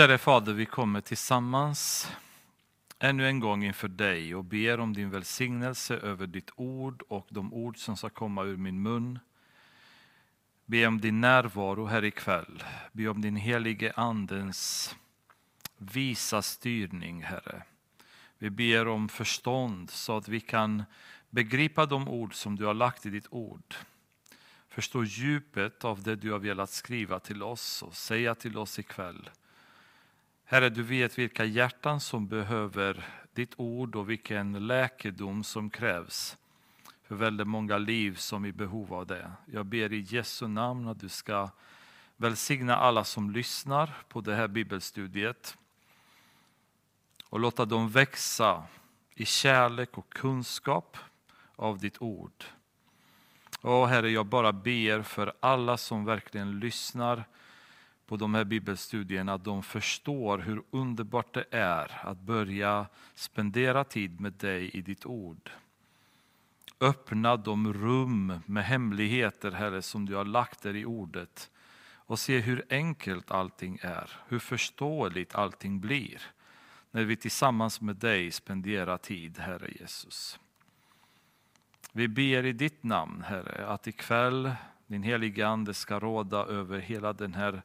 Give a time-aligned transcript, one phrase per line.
[0.00, 2.10] Käre Fader, vi kommer tillsammans
[2.98, 7.54] ännu en gång inför dig och ber om din välsignelse över ditt ord och de
[7.54, 9.18] ord som ska komma ur min mun.
[10.66, 12.64] Be om din närvaro här ikväll.
[12.92, 14.96] Be om din helige Andens
[15.76, 17.62] visa styrning, Herre.
[18.38, 20.82] Vi ber om förstånd så att vi kan
[21.30, 23.74] begripa de ord som du har lagt i ditt ord.
[24.68, 29.30] Förstå djupet av det du har velat skriva till oss och säga till oss ikväll.
[30.50, 36.36] Herre, du vet vilka hjärtan som behöver ditt ord och vilken läkedom som krävs
[37.04, 39.32] för väldigt många liv som är i behov av det.
[39.46, 41.50] Jag ber i Jesu namn att du ska
[42.16, 45.56] välsigna alla som lyssnar på det här bibelstudiet
[47.28, 48.62] och låta dem växa
[49.14, 50.96] i kärlek och kunskap
[51.56, 52.44] av ditt ord.
[53.62, 57.24] Åh Herre, jag bara ber för alla som verkligen lyssnar
[58.10, 64.20] på de här bibelstudierna, att de förstår hur underbart det är att börja spendera tid
[64.20, 65.50] med dig i ditt ord.
[66.80, 71.50] Öppna de rum med hemligheter, Herre, som du har lagt där i ordet
[71.94, 76.22] och se hur enkelt allting är, hur förståeligt allting blir
[76.90, 80.38] när vi tillsammans med dig spenderar tid, Herre Jesus.
[81.92, 84.52] Vi ber i ditt namn, Herre, att ikväll
[84.86, 87.62] din heliga Ande ska råda över hela den här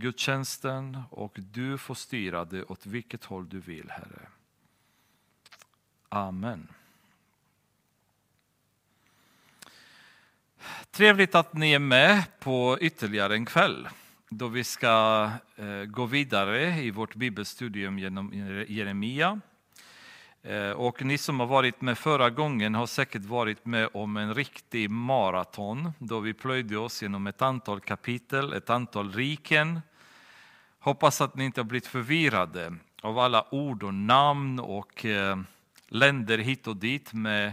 [0.00, 4.28] gudstjänsten och du får styra det åt vilket håll du vill, Herre.
[6.08, 6.68] Amen.
[10.90, 13.88] Trevligt att ni är med på ytterligare en kväll
[14.28, 18.32] då vi ska eh, gå vidare i vårt bibelstudium genom
[18.68, 19.40] Jeremia.
[20.42, 24.34] Eh, och ni som har varit med förra gången har säkert varit med om en
[24.34, 29.80] riktig maraton då vi plöjde oss genom ett antal kapitel, ett antal riken.
[30.80, 35.38] Hoppas att ni inte har blivit förvirrade av alla ord och namn och eh,
[35.88, 37.52] länder hit och dit med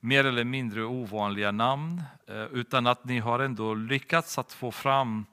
[0.00, 5.24] mer eller mindre ovanliga namn, eh, utan att ni har ändå lyckats att få fram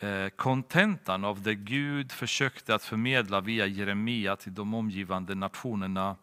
[0.00, 6.16] Eh, kontentan av det Gud försökte att förmedla via Jeremia till de omgivande nationerna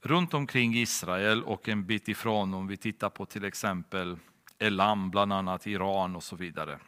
[0.00, 4.18] runt omkring Israel och en bit ifrån om vi tittar på till exempel
[4.58, 6.78] Elam, bland annat Iran och så vidare.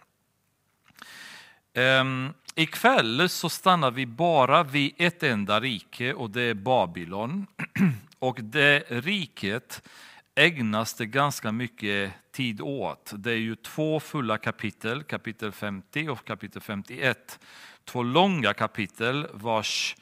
[1.75, 7.47] Um, ikväll så stannar vi bara vid ett enda rike och det är Babylon.
[8.19, 9.88] Och det riket
[10.34, 13.12] ägnas det ganska mycket tid åt.
[13.14, 17.38] Det är ju två fulla kapitel, kapitel 50 och kapitel 51.
[17.84, 19.97] Två långa kapitel vars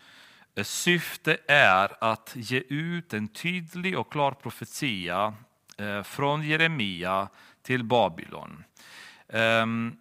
[0.54, 5.34] eh, syfte är att ge ut en tydlig och klar profetia
[5.78, 7.28] eh, från Jeremia
[7.62, 8.64] till Babylon.
[9.28, 9.96] Um,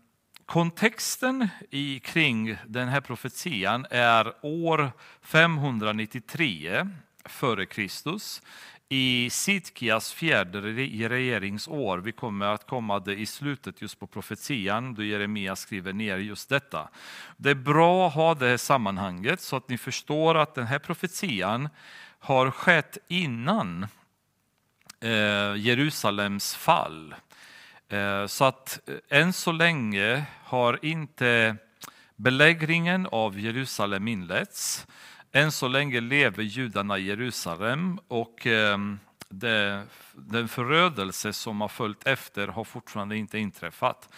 [0.48, 4.92] kontexten i, kring den här profetian är år
[5.22, 6.88] 593
[7.26, 8.42] före Kristus
[8.90, 11.98] i Sidkias fjärde regeringsår.
[11.98, 16.50] Vi kommer att komma det i slutet just på profetian då Jeremia skriver ner just
[16.50, 16.90] detta.
[17.38, 20.80] Det är bra att ha det här sammanhanget så att ni förstår att den här
[20.80, 21.70] profetian
[22.20, 23.88] har skett innan
[25.00, 27.16] eh, Jerusalems fall.
[27.90, 31.56] Eh, så att eh, än så länge har inte
[32.16, 34.88] belägringen av Jerusalem inletts.
[35.32, 39.00] Än så länge lever judarna i Jerusalem och ehm,
[39.30, 39.84] det,
[40.14, 44.10] den förödelse som har följt efter har fortfarande inte inträffat.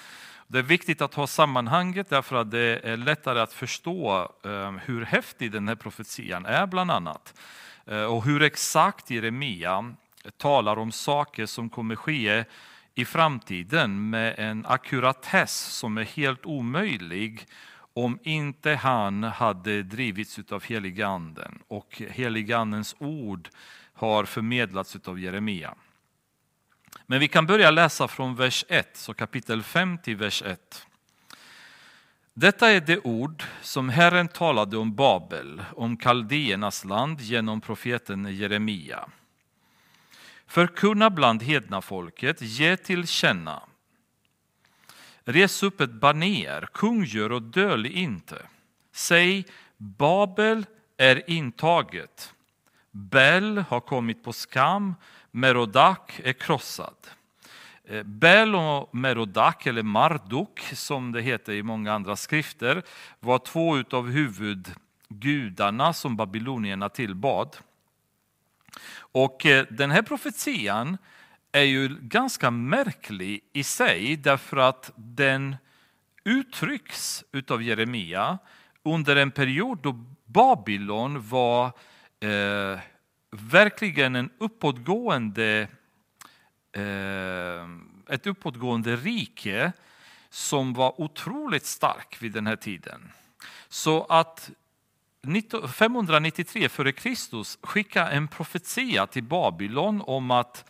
[0.48, 5.06] Det är viktigt att ha sammanhanget därför att det är lättare att förstå ehm, hur
[5.06, 7.34] häftig den här profetian är bland annat.
[7.86, 9.96] Eh, och hur exakt Jeremia
[10.38, 12.46] talar om saker som kommer ske
[13.00, 17.48] i framtiden med en ackuratess som är helt omöjlig
[17.94, 23.50] om inte han hade drivits av heliganden och heligandens ord
[23.94, 25.76] har förmedlats av Jeremia.
[27.06, 30.88] Men vi kan börja läsa från vers 1, så kapitel 5 till vers 1.
[32.34, 39.10] Detta är det ord som Herren talade om Babel, om kaldéernas land genom profeten Jeremia.
[40.50, 43.62] Förkunna bland hedna folket, ge till känna
[45.24, 48.42] Res upp ett baner, kungör och döl inte.
[48.92, 49.46] Säg,
[49.78, 50.66] Babel
[50.98, 52.34] är intaget.
[52.92, 54.96] Bel har kommit på skam,
[55.32, 56.96] Merodak är krossad.
[57.84, 62.84] Eh, Bel och Merodak, eller Marduk som det heter i många andra skrifter,
[63.20, 67.58] var två av huvudgudarna som babylonierna tillbad.
[69.12, 70.98] Och eh, den här profetian
[71.52, 75.56] är ju ganska märklig i sig därför att den
[76.24, 78.38] uttrycks utav Jeremia
[78.84, 81.66] under en period då Babylon var
[82.20, 82.80] eh,
[83.32, 85.68] verkligen en uppåtgående,
[86.72, 89.72] eh, ett uppåtgående rike
[90.30, 93.12] som var otroligt stark vid den här tiden.
[93.70, 94.52] Så att
[95.74, 97.66] 593 f.Kr.
[97.68, 100.66] skickade en profetia till Babylon om att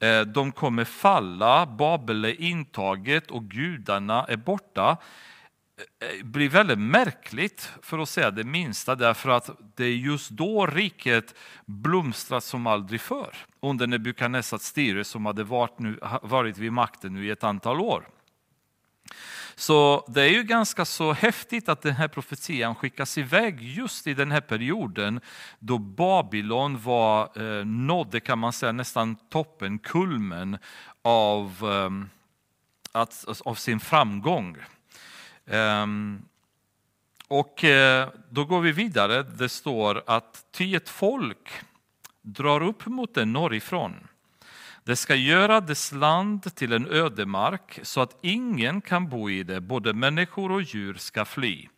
[0.00, 4.96] eh, de kommer falla, Babel är intaget och gudarna är borta.
[6.18, 10.66] Det blir väldigt märkligt för att säga det minsta därför att det är just då
[10.66, 11.34] riket
[11.66, 17.26] blomstrar som aldrig förr under Nebukadnessars styre som hade varit, nu, varit vid makten nu
[17.26, 18.08] i ett antal år.
[19.54, 24.14] Så det är ju ganska så häftigt att den här profetian skickas iväg just i
[24.14, 25.20] den här perioden
[25.58, 30.58] då Babylon var, eh, nådde kan man säga nästan toppen, kulmen
[31.02, 32.08] av, eh,
[32.92, 34.56] att, av sin framgång.
[35.44, 36.22] Um,
[37.28, 39.22] och eh, då går vi vidare.
[39.22, 41.50] Det står att ty ett folk
[42.22, 44.08] drar upp mot den norrifrån.
[44.84, 49.60] Det ska göra dess land till en ödemark så att ingen kan bo i det,
[49.60, 51.68] både människor och djur ska fly.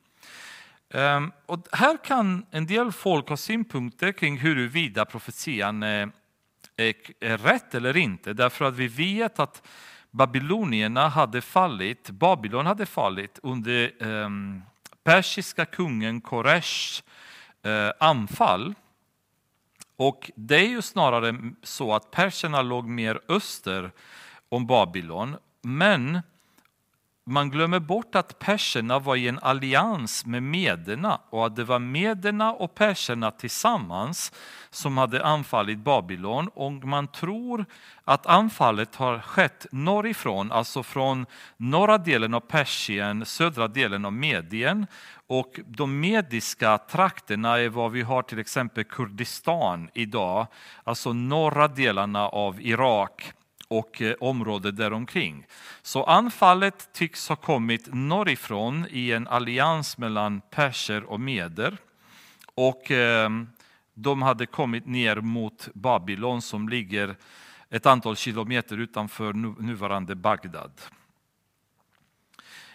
[0.95, 6.11] Ehm, och här kan en del folk ha synpunkter kring huruvida profetian är,
[6.77, 9.69] är, är rätt eller inte, därför att vi vet att
[10.11, 14.29] babylonierna hade fallit, Babylon hade fallit under eh,
[15.05, 17.03] persiska kungen Koresh
[17.63, 18.75] eh, anfall.
[19.97, 23.93] Och det är ju snarare så att perserna låg mer öster
[24.49, 26.21] om Babylon, men
[27.27, 31.79] man glömmer bort att perserna var i en allians med mederna och att det var
[31.79, 34.33] mederna och perserna tillsammans
[34.71, 36.49] som hade anfallit Babylon.
[36.55, 37.67] Och man tror
[38.05, 41.27] att anfallet har skett norrifrån, alltså från
[41.57, 44.87] norra delen av Persien, södra delen av Medien.
[45.27, 50.47] Och de mediska trakterna är vad vi har till exempel Kurdistan idag,
[50.85, 53.35] alltså norra delarna av Irak
[53.79, 55.47] och eh, området däromkring.
[55.83, 61.77] Så anfallet tycks ha kommit norrifrån i en allians mellan perser och meder.
[62.55, 63.31] Och eh,
[63.95, 67.17] de hade kommit ner mot Babylon som ligger
[67.71, 69.33] ett antal kilometer utanför
[69.63, 70.73] nuvarande Bagdad.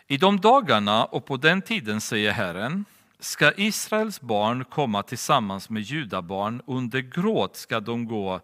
[0.08, 2.86] I de dagarna och på den tiden, säger Herren,
[3.20, 8.42] ska Israels barn komma tillsammans med judabarn, under gråt ska de gå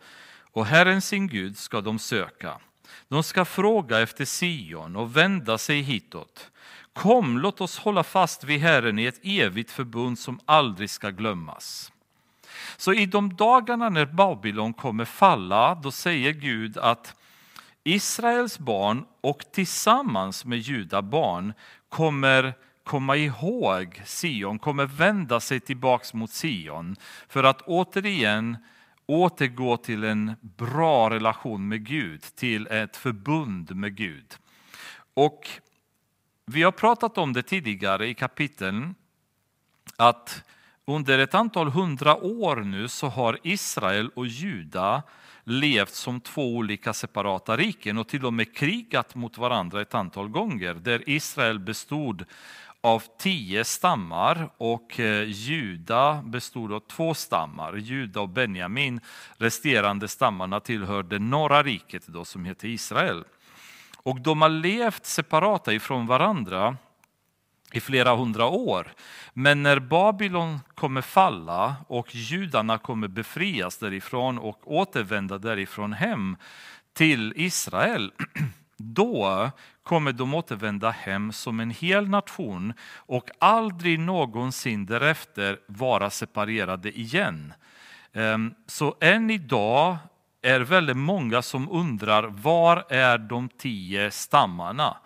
[0.55, 2.59] och Herren sin Gud ska de söka.
[3.07, 6.51] De ska fråga efter Sion och vända sig hitåt.
[6.93, 11.91] Kom, låt oss hålla fast vid Herren i ett evigt förbund som aldrig ska glömmas.
[12.77, 17.15] Så i de dagarna när Babylon kommer falla, då säger Gud att
[17.83, 21.53] Israels barn och tillsammans med juda barn
[21.89, 22.53] kommer
[22.83, 26.95] komma ihåg Sion, kommer vända sig tillbaks mot Sion
[27.27, 28.57] för att återigen
[29.05, 34.35] återgå till en bra relation med Gud, till ett förbund med Gud.
[35.13, 35.49] Och
[36.45, 38.95] vi har pratat om det tidigare i kapiteln,
[39.97, 40.43] att
[40.85, 45.03] under ett antal hundra år nu så har Israel och Juda
[45.45, 50.27] levt som två olika separata riken och till och med krigat mot varandra ett antal
[50.27, 52.25] gånger, där Israel bestod
[52.81, 57.75] av tio stammar och eh, Juda bestod av två stammar.
[57.75, 58.99] Juda och Benjamin,
[59.37, 63.23] resterande stammarna tillhörde norra riket då, som heter Israel.
[63.97, 66.77] Och de har levt separata ifrån varandra
[67.75, 68.87] i flera hundra år.
[69.33, 76.37] Men när Babylon kommer falla och judarna kommer befrias därifrån och återvända därifrån hem
[76.93, 78.11] till Israel,
[78.77, 79.51] då
[79.83, 87.53] kommer de återvända hem som en hel nation och aldrig någonsin därefter vara separerade igen.
[88.13, 89.97] Ehm, så än idag
[90.41, 94.97] är väldigt många som undrar var är de tio stammarna?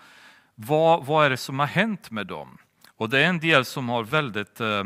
[0.61, 2.57] Vad, vad är det som har hänt med dem?
[2.95, 4.83] Och det är en del som har väldigt eh,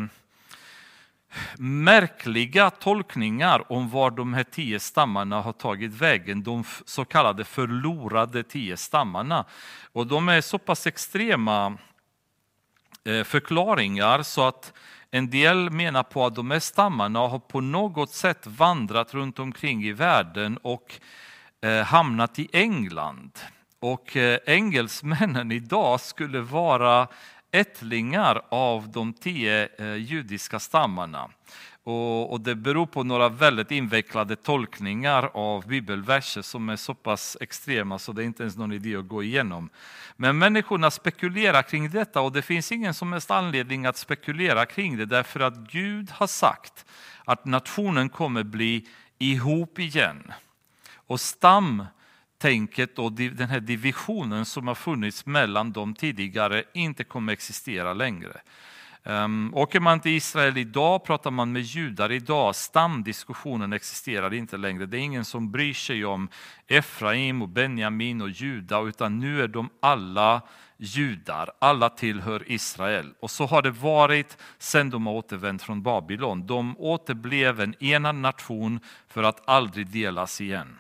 [1.58, 8.44] märkliga tolkningar om var de här tio stammarna har tagit vägen, de så kallade förlorade
[8.44, 9.46] tio stammarna.
[9.92, 11.78] Och de är så pass extrema
[13.04, 14.74] eh, förklaringar så att
[15.12, 19.84] en del menar på att de här stammarna har på något sätt vandrat runt omkring
[19.84, 21.00] i världen och
[21.62, 23.40] eh, hamnat i England.
[23.84, 27.08] Och eh, engelsmännen idag skulle vara
[27.52, 31.30] ättlingar av de tio eh, judiska stammarna.
[31.84, 38.00] Och, det beror på några väldigt invecklade tolkningar av bibelverser som är så pass extrema
[38.00, 39.70] så det är inte ens någon idé att gå igenom.
[40.16, 44.98] Men människorna spekulerar kring detta och det finns ingen som helst anledning att spekulera kring
[44.98, 46.86] det därför att Gud har sagt
[47.26, 48.88] att nationen kommer bli
[49.20, 50.34] ihop igen.
[51.08, 51.86] Och stam...
[52.44, 58.42] Tänket och den här divisionen som har funnits mellan dem tidigare inte kommer existera längre.
[59.04, 64.86] Um, åker man till Israel idag, pratar man med judar idag, stamdiskussionen existerar inte längre.
[64.86, 66.30] Det är ingen som bryr sig om
[66.68, 70.42] Efraim, och Benjamin och Juda, utan nu är de alla
[70.78, 73.14] judar, alla tillhör Israel.
[73.20, 76.48] Och så har det varit sedan de har återvänt från Babylon.
[76.48, 80.78] De återblev en enad nation för att aldrig delas igen.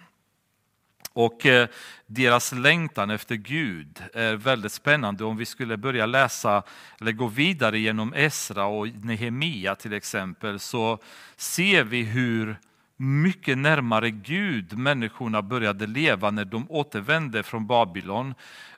[1.13, 1.67] Och eh,
[2.05, 5.23] deras längtan efter Gud är väldigt spännande.
[5.23, 6.63] Om vi skulle börja läsa
[7.01, 10.99] eller gå vidare genom Esra och Nehemia till exempel så
[11.35, 12.57] ser vi hur
[12.97, 18.33] mycket närmare Gud människorna började leva när de återvände från Babylon.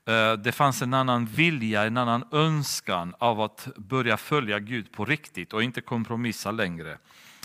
[0.05, 5.05] Eh, det fanns en annan vilja, en annan önskan av att börja följa Gud på
[5.05, 6.97] riktigt och inte kompromissa längre.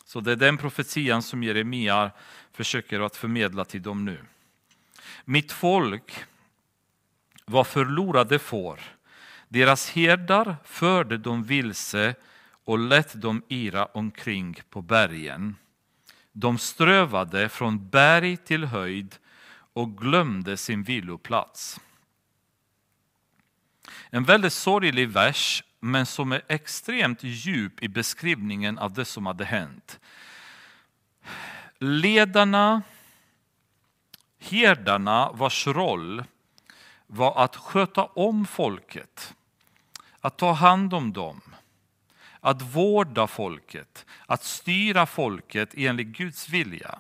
[0.05, 2.11] Så det är den profetian som Jeremia
[2.53, 4.19] försöker att förmedla till dem nu.
[5.25, 6.25] Mitt folk
[7.45, 8.81] var förlorade får.
[9.49, 12.15] Deras herdar förde dem vilse
[12.65, 15.57] och lät dem ira omkring på bergen.
[16.33, 19.17] De strövade från berg till höjd
[19.73, 21.81] och glömde sin viloplats.
[24.11, 29.45] En väldigt sorglig vers, men som är extremt djup i beskrivningen av det som hade
[29.45, 30.01] hänt.
[31.79, 32.83] Ledarna
[34.41, 36.25] herdarna vars roll
[37.07, 39.35] var att sköta om folket,
[40.21, 41.41] att ta hand om dem,
[42.41, 46.99] att vårda folket, att styra folket enligt Guds vilja.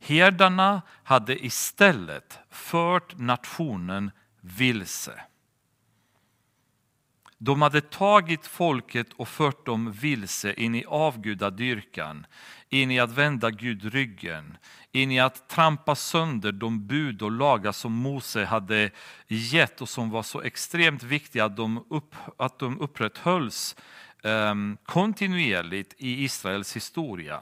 [0.00, 5.20] Herdarna hade istället fört nationen vilse.
[7.38, 12.26] De hade tagit folket och fört dem vilse in i avgudadyrkan,
[12.70, 14.58] in i att vända Gud ryggen,
[14.92, 18.90] in i att trampa sönder de bud och lagar som Mose hade
[19.26, 23.76] gett och som var så extremt viktiga att de, upp, att de upprätthölls
[24.22, 27.40] um, kontinuerligt i Israels historia.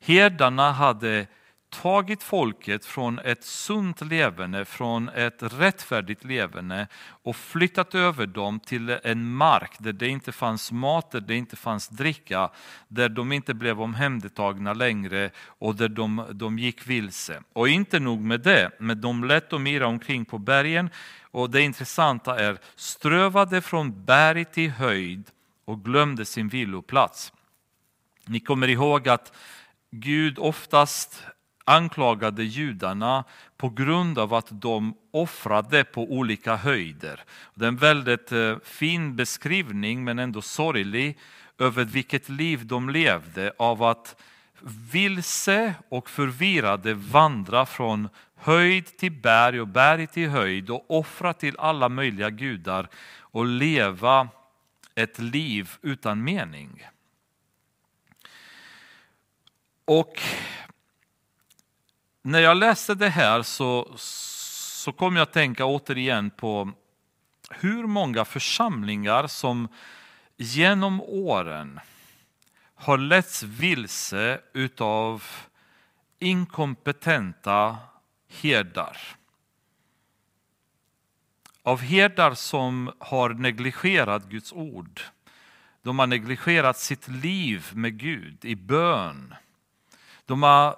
[0.00, 1.26] Herdarna hade
[1.72, 6.86] tagit folket från ett sunt levande, från ett rättfärdigt levande
[7.22, 11.56] och flyttat över dem till en mark där det inte fanns mat, där det inte
[11.56, 12.50] fanns dricka,
[12.88, 17.42] där de inte blev omhändertagna längre och där de, de gick vilse.
[17.52, 20.90] Och inte nog med det, men de lät dem irra omkring på bergen
[21.30, 25.30] och det intressanta är strövade från berg till höjd
[25.64, 27.32] och glömde sin viloplats.
[28.26, 29.32] Ni kommer ihåg att
[29.90, 31.24] Gud oftast
[31.64, 33.24] anklagade judarna
[33.56, 37.24] på grund av att de offrade på olika höjder.
[37.54, 41.18] Det är en väldigt eh, fin beskrivning, men ändå sorglig,
[41.58, 44.16] över vilket liv de levde av att
[44.92, 51.58] vilse och förvirrade vandra från höjd till berg och berg till höjd och offra till
[51.58, 52.88] alla möjliga gudar
[53.18, 54.28] och leva
[54.94, 56.86] ett liv utan mening.
[59.84, 60.20] Och
[62.22, 66.72] när jag läste det här så, så kom jag att tänka återigen på
[67.50, 69.68] hur många församlingar som
[70.36, 71.80] genom åren
[72.74, 75.24] har letts vilse utav
[76.18, 77.76] inkompetenta
[78.28, 78.98] herdar.
[81.62, 85.00] Av herdar som har negligerat Guds ord.
[85.82, 89.34] De har negligerat sitt liv med Gud i bön.
[90.26, 90.76] De har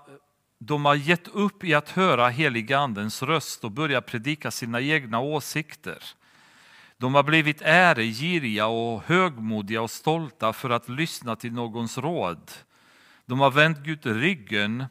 [0.66, 5.20] de har gett upp i att höra heliga andens röst och börjat predika sina egna
[5.20, 5.98] åsikter.
[6.96, 12.50] De har blivit äregiriga och högmodiga och stolta för att lyssna till någons råd.
[13.26, 14.84] De har vänt Gud ryggen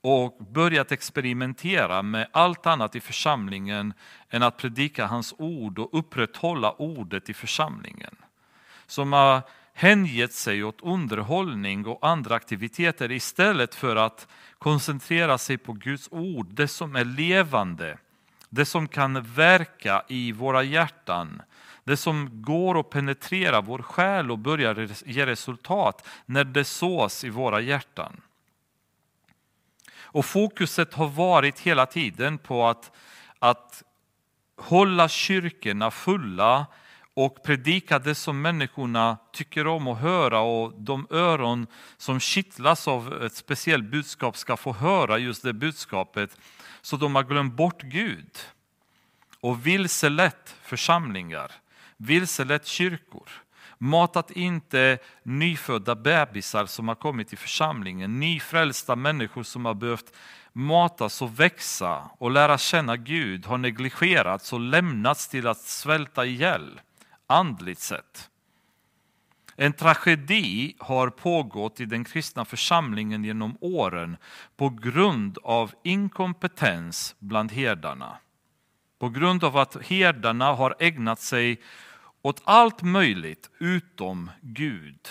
[0.00, 3.94] och börjat experimentera med allt annat i församlingen
[4.30, 8.16] än att predika hans ord och upprätthålla ordet i församlingen.
[8.86, 9.42] Som har
[9.74, 14.28] hängett sig åt underhållning och andra aktiviteter istället för att
[14.62, 17.98] koncentrera sig på Guds ord, det som är levande,
[18.48, 21.42] det som kan verka i våra hjärtan,
[21.84, 27.28] det som går att penetrera vår själ och börjar ge resultat när det sås i
[27.28, 28.20] våra hjärtan.
[30.00, 32.92] Och fokuset har varit hela tiden på att,
[33.38, 33.82] att
[34.56, 36.66] hålla kyrkorna fulla
[37.14, 41.66] och predika det som människorna tycker om att höra och de öron
[41.96, 46.36] som kittlas av ett speciellt budskap ska få höra just det budskapet.
[46.82, 48.38] Så de har glömt bort Gud
[49.40, 51.52] och vilselett församlingar,
[51.96, 53.28] vilselett kyrkor.
[53.78, 60.12] Matat inte nyfödda bebisar som har kommit till församlingen, nyfrälsta människor som har behövt
[60.52, 66.80] matas och växa och lära känna Gud har negligerats och lämnats till att svälta ihjäl
[67.32, 68.30] andligt sett.
[69.56, 74.16] En tragedi har pågått i den kristna församlingen genom åren
[74.56, 78.16] på grund av inkompetens bland herdarna.
[78.98, 81.60] På grund av att herdarna har ägnat sig
[82.22, 85.08] åt allt möjligt utom Gud,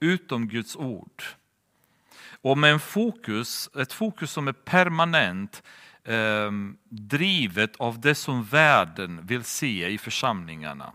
[0.00, 1.22] utom Guds ord.
[2.42, 5.62] Och med en fokus, ett fokus som är permanent
[6.04, 6.50] eh,
[6.88, 10.92] drivet av det som världen vill se i församlingarna.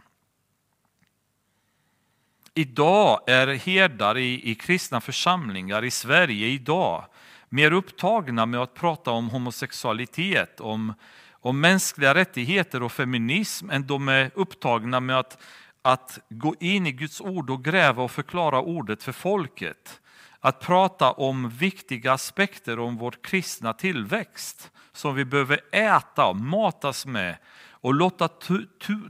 [2.58, 7.06] Idag är herdar i, i kristna församlingar i Sverige idag
[7.50, 10.94] mer upptagna med att prata om homosexualitet, om,
[11.32, 15.44] om mänskliga rättigheter och feminism än de är upptagna med att,
[15.82, 20.02] att gå in i Guds ord och gräva och förklara ordet för folket.
[20.40, 27.06] Att prata om viktiga aspekter om vår kristna tillväxt som vi behöver äta och matas
[27.06, 27.38] med
[27.82, 28.30] och låta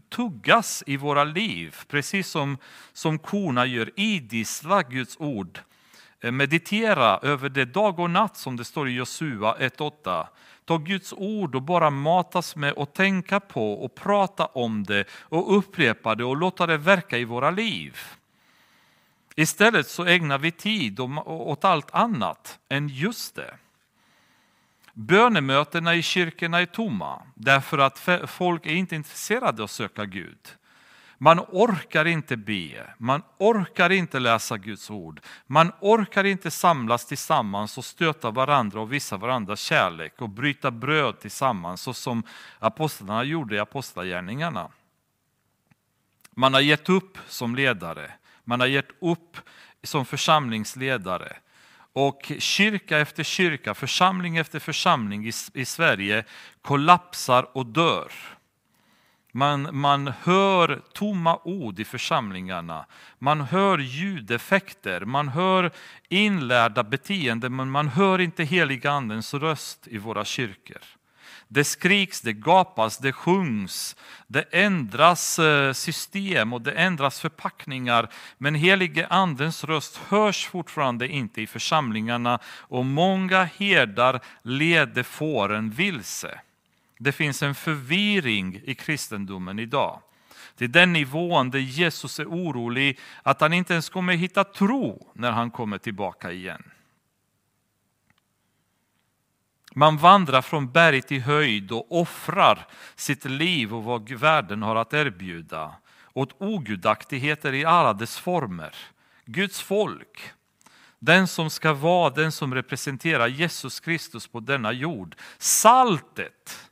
[0.10, 2.58] tuggas i våra liv, precis som,
[2.94, 3.92] som korna gör.
[3.96, 5.60] Idissla Guds ord.
[6.22, 10.28] Eh, meditera över det dag och natt som det står i Josua 1.8.
[10.66, 15.58] Ta Guds ord och bara matas med och tänka på och prata om det och
[15.58, 17.98] upprepa det och låta det verka i våra liv.
[19.36, 23.58] Istället så ägnar vi tid åt allt annat än just det.
[25.00, 30.40] Bönemötena i kyrkorna är tomma därför att folk är inte intresserade av att söka Gud.
[31.18, 37.78] Man orkar inte be, man orkar inte läsa Guds ord, man orkar inte samlas tillsammans
[37.78, 42.24] och stöta varandra och visa varandra kärlek och bryta bröd tillsammans så som
[42.60, 44.72] apostlarna gjorde i apostlagärningarna.
[46.32, 48.12] Man har gett upp som ledare,
[48.44, 49.38] man har gett upp
[49.84, 51.38] som församlingsledare.
[52.00, 56.24] Och kyrka efter kyrka, församling efter församling i, i Sverige
[56.62, 58.12] kollapsar och dör.
[59.32, 62.86] Man, man hör tomma ord i församlingarna,
[63.20, 65.72] man hör ljudeffekter, man hör
[66.10, 70.97] inlärda beteenden men man hör inte heliga andens röst i våra kyrkor.
[71.48, 73.96] Det skriks, det gapas, det sjungs,
[74.28, 78.10] det ändras eh, system och det ändras förpackningar.
[78.38, 86.40] Men helige andens röst hörs fortfarande inte i församlingarna och många herdar leder fåren vilse.
[87.00, 90.02] Det finns en förvirring i kristendomen idag.
[90.58, 95.32] Till den nivån där Jesus är orolig att han inte ens kommer hitta tro när
[95.32, 96.64] han kommer tillbaka igen.
[99.78, 104.94] Man vandrar från berg till höjd och offrar sitt liv och vad världen har att
[104.94, 105.76] erbjuda
[106.14, 108.76] åt ogudaktigheter i alla dess former.
[109.26, 110.32] Guds folk,
[111.00, 115.16] den som ska vara den som representerar Jesus Kristus på denna jord.
[115.38, 116.70] Saltet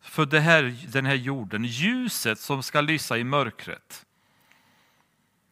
[0.00, 4.06] för det här, den här jorden, ljuset som ska lysa i mörkret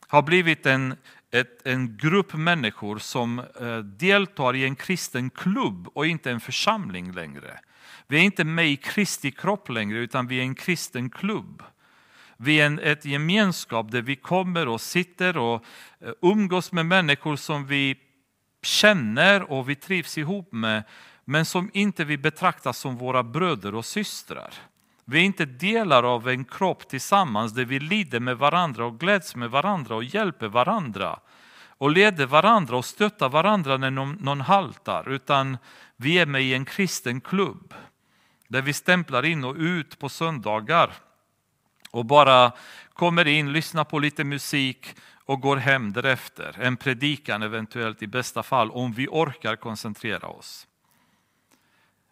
[0.09, 0.97] har blivit en
[1.31, 7.13] ett, en grupp människor som eh, deltar i en kristen klubb och inte en församling
[7.13, 7.61] längre.
[8.07, 11.63] Vi är inte med i Kristi kropp längre utan vi är en kristen klubb.
[12.37, 15.65] Vi är en, ett gemenskap där vi kommer och sitter och
[16.01, 17.97] eh, umgås med människor som vi
[18.63, 20.83] känner och vi trivs ihop med
[21.25, 24.55] men som inte vi betraktar som våra bröder och systrar.
[25.09, 29.37] Vi är inte delar av en kropp tillsammans där vi lider med varandra och gläds
[29.37, 31.21] med varandra och hjälper varandra
[31.69, 35.59] och leder varandra och stöttar varandra när någon, någon haltar, utan
[35.97, 37.75] vi är med i en kristen klubb
[38.49, 40.93] där vi stämplar in och ut på söndagar
[41.91, 42.53] och bara
[42.93, 46.57] kommer in, lyssnar på lite musik och går hem därefter.
[46.61, 50.67] En predikan eventuellt i bästa fall om vi orkar koncentrera oss.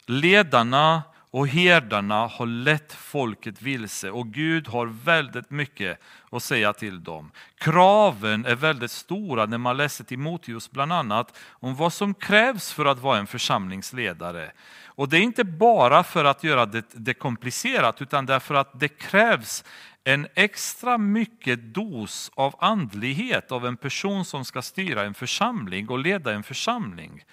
[0.06, 1.02] Ledarna
[1.34, 7.30] och herdarna har lett folket vilse och Gud har väldigt mycket att säga till dem.
[7.58, 12.84] Kraven är väldigt stora när man läser Timoteus bland annat om vad som krävs för
[12.84, 14.52] att vara en församlingsledare.
[14.86, 18.88] Och det är inte bara för att göra det, det komplicerat utan därför att det
[18.88, 19.64] krävs
[20.04, 25.98] en extra mycket dos av andlighet av en person som ska styra en församling och
[25.98, 27.24] leda en församling.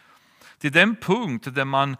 [0.58, 1.98] Till den punkt där man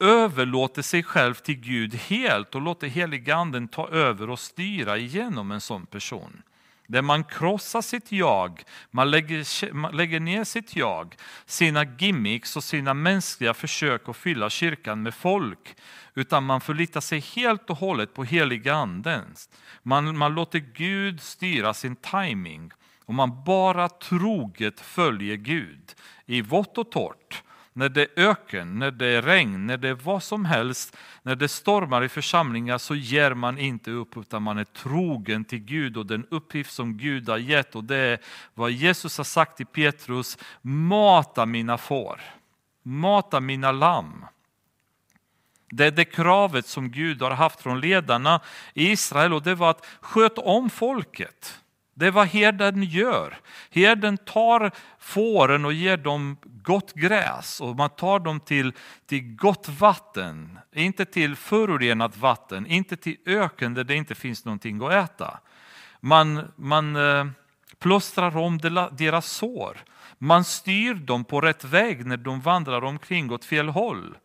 [0.00, 5.60] överlåter sig själv till Gud helt och låter heliganden ta över och styra igenom en
[5.60, 6.42] sån person.
[6.86, 11.14] Där man krossar sitt jag, man lägger, man lägger ner sitt jag,
[11.46, 15.76] sina gimmicks och sina mänskliga försök att fylla kyrkan med folk.
[16.14, 19.24] Utan man förlitar sig helt och hållet på heliganden.
[19.82, 22.70] Man, man låter Gud styra sin timing
[23.04, 25.94] och man bara troget följer Gud
[26.26, 29.94] i vått och torrt när det är öken, när det är regn, när det är
[29.94, 34.58] vad som helst, när det stormar i församlingar så ger man inte upp utan man
[34.58, 38.18] är trogen till Gud och den uppgift som Gud har gett och det är
[38.54, 42.20] vad Jesus har sagt till Petrus, mata mina får,
[42.82, 44.24] mata mina lamm.
[45.70, 48.40] Det är det kravet som Gud har haft från ledarna
[48.74, 51.60] i Israel och det var att sköt om folket.
[52.00, 53.38] Det är vad herden gör.
[53.70, 58.72] Herden tar fåren och ger dem gott gräs och man tar dem till,
[59.06, 60.58] till gott vatten.
[60.72, 65.38] Inte till förorenat vatten, inte till öken där det inte finns någonting att äta.
[66.00, 67.26] Man, man eh,
[67.78, 68.58] plåstrar om
[68.92, 69.76] deras sår.
[70.18, 74.16] Man styr dem på rätt väg när de vandrar omkring åt fel håll.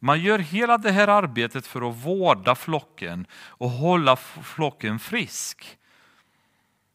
[0.00, 5.78] Man gör hela det här arbetet för att vårda flocken och hålla flocken frisk.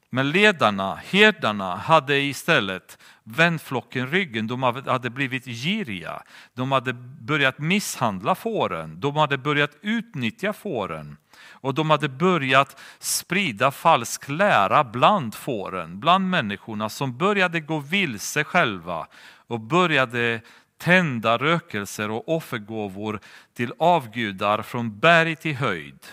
[0.10, 4.48] Men ledarna, herdarna, hade istället vänt flocken ryggen.
[4.48, 6.24] De hade blivit giriga.
[6.54, 9.00] De hade börjat misshandla fåren.
[9.00, 11.18] De hade börjat utnyttja fåren.
[11.52, 18.44] Och de hade börjat sprida falsk lära bland fåren, bland människorna som började gå vilse
[18.44, 19.08] själva
[19.48, 20.42] och började
[20.78, 23.20] tända rökelser och offergåvor
[23.54, 26.06] till avgudar från berg till höjd.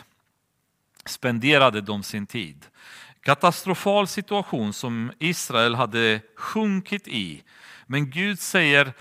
[1.04, 2.66] Spenderade de sin tid
[3.26, 7.42] katastrofal situation som Israel hade sjunkit i.
[7.86, 8.92] Men Gud säger,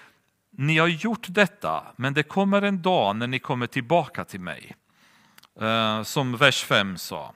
[0.51, 4.75] ni har gjort detta, men det kommer en dag när ni kommer tillbaka till mig.
[5.61, 7.33] Eh, som vers 5 sa.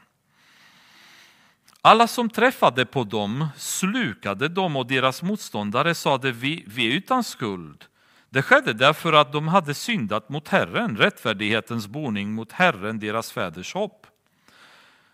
[1.82, 7.24] Alla som träffade på dem slukade dem och deras motståndare sade vi, vi är utan
[7.24, 7.86] skuld.
[8.30, 13.74] Det skedde därför att de hade syndat mot Herren, rättfärdighetens boning mot Herren, deras fäders
[13.74, 14.08] hopp.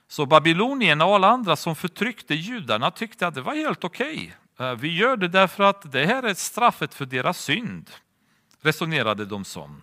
[0.08, 4.36] Så babylonierna och alla andra som förtryckte judarna tyckte att det var helt okej.
[4.54, 4.76] Okay.
[4.76, 7.90] Vi gör det därför att det här är straffet för deras synd,
[8.62, 9.82] resonerade de som.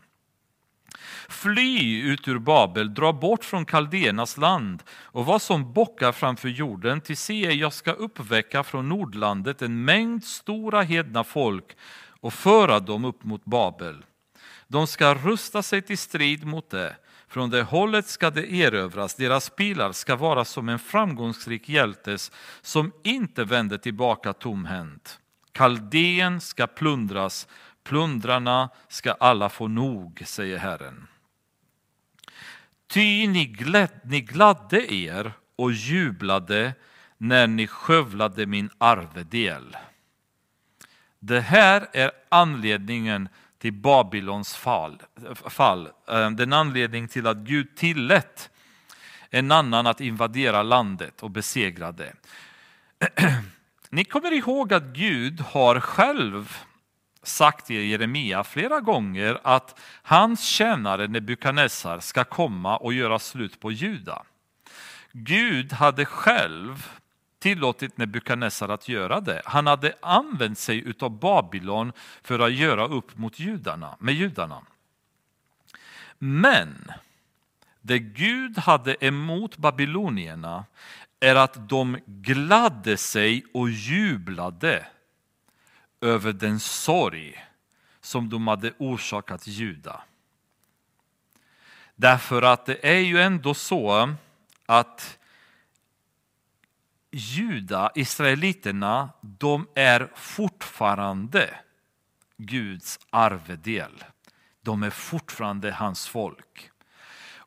[1.28, 7.00] Fly ut ur Babel, dra bort från kaldéernas land och vad som bockar framför jorden,
[7.00, 11.76] till se jag ska uppväcka från Nordlandet en mängd stora hedna folk
[12.20, 14.04] och föra dem upp mot Babel.
[14.68, 16.96] De ska rusta sig till strid mot det
[17.33, 22.92] från det hållet ska det erövras, deras pilar ska vara som en framgångsrik hjältes som
[23.05, 25.21] inte vänder tillbaka tomhänt.
[25.53, 27.49] Kaldén ska plundras,
[27.85, 31.09] plundrarna ska alla få nog, säger Herren.
[32.87, 36.75] Ty ni, gläd, ni gladde er och jublade
[37.18, 39.77] när ni skövlade min arvedel.
[41.18, 43.29] Det här är anledningen
[43.62, 45.03] till Babylons fall.
[45.35, 45.88] fall.
[46.09, 48.51] Eh, den anledning till att Gud tillät
[49.31, 52.12] en annan att invadera landet och besegra det.
[53.90, 56.59] Ni kommer ihåg att Gud har själv
[57.22, 63.72] sagt till Jeremia flera gånger att hans tjänare Nebukadnessar ska komma och göra slut på
[63.72, 64.22] Juda.
[65.12, 66.88] Gud hade själv
[67.42, 69.42] tillåtit Nebukadnessar att göra det.
[69.44, 74.62] Han hade använt sig av Babylon för att göra upp mot judarna, med judarna.
[76.18, 76.92] Men
[77.81, 80.64] det Gud hade emot babylonierna
[81.20, 84.87] är att de gladde sig och jublade
[86.00, 87.44] över den sorg
[88.00, 90.02] som de hade orsakat Juda.
[91.96, 94.14] Därför att det är ju ändå så
[94.66, 95.18] att
[97.12, 101.55] juda, israeliterna, de är fortfarande
[102.37, 104.05] Guds arvedel.
[104.62, 106.70] De är fortfarande hans folk.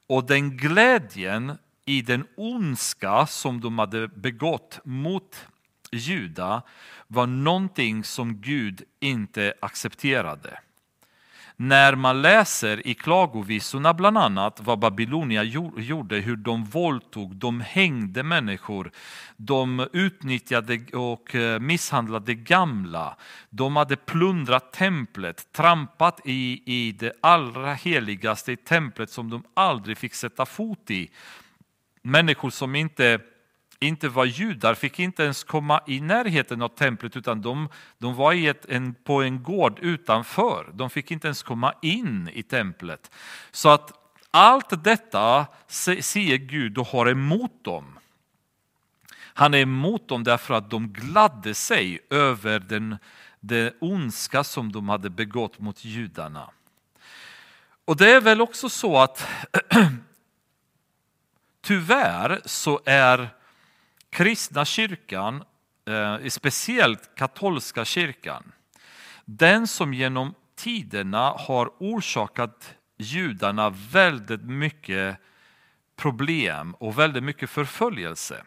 [0.07, 5.47] Och den glädjen i den ondska som de hade begått mot
[5.91, 6.61] Juda
[7.07, 10.59] var någonting som Gud inte accepterade.
[11.57, 15.43] När man läser i klagovisorna bland annat vad Babylonia
[15.77, 18.91] gjorde, hur de våldtog, de hängde människor,
[19.37, 23.17] de utnyttjade och eh, misshandlade gamla,
[23.49, 29.97] de hade plundrat templet, trampat i, i det allra heligaste i templet som de aldrig
[29.97, 31.09] fick sätta fot i.
[32.01, 33.19] Människor som inte
[33.79, 38.33] inte var judar fick inte ens komma i närheten av templet utan de, de var
[38.33, 40.69] i ett, en, på en gård utanför.
[40.73, 43.11] De fick inte ens komma in i templet.
[43.51, 43.91] Så att
[44.31, 47.99] allt detta ser Gud och har emot dem.
[49.17, 52.97] Han är emot dem därför att de gladde sig över den,
[53.39, 56.49] den ondska som de hade begått mot judarna.
[57.85, 59.27] Och det är väl också så att
[61.61, 63.29] tyvärr så är
[64.15, 65.43] kristna kyrkan,
[65.87, 68.51] eh, speciellt katolska kyrkan,
[69.25, 75.17] den som genom tiderna har orsakat judarna väldigt mycket
[75.95, 78.43] problem och väldigt mycket förföljelse.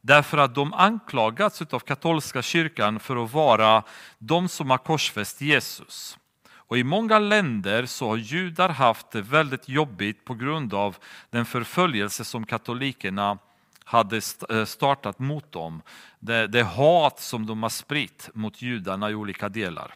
[0.00, 3.82] Därför att de anklagats av katolska kyrkan för att vara
[4.18, 6.18] de som har korsfäst Jesus.
[6.52, 10.96] Och I många länder så har judar haft det väldigt jobbigt på grund av
[11.30, 13.38] den förföljelse som katolikerna
[13.84, 14.20] hade
[14.50, 15.82] eh, startat mot dem.
[16.18, 19.94] Det, det hat som de har spritt mot judarna i olika delar.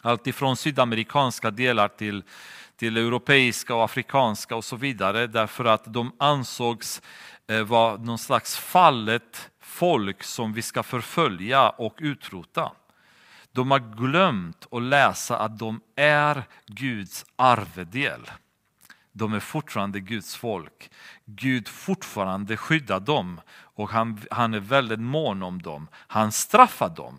[0.00, 2.22] Allt ifrån sydamerikanska delar till,
[2.76, 7.02] till europeiska och afrikanska och så vidare därför att de ansågs
[7.46, 12.72] eh, vara någon slags fallet folk som vi ska förfölja och utrota.
[13.52, 18.20] De har glömt att läsa att de är Guds arvedel.
[19.12, 20.90] De är fortfarande Guds folk.
[21.24, 25.88] Gud fortfarande skyddar dem och han, han är väldigt mån om dem.
[25.94, 27.18] Han straffar dem.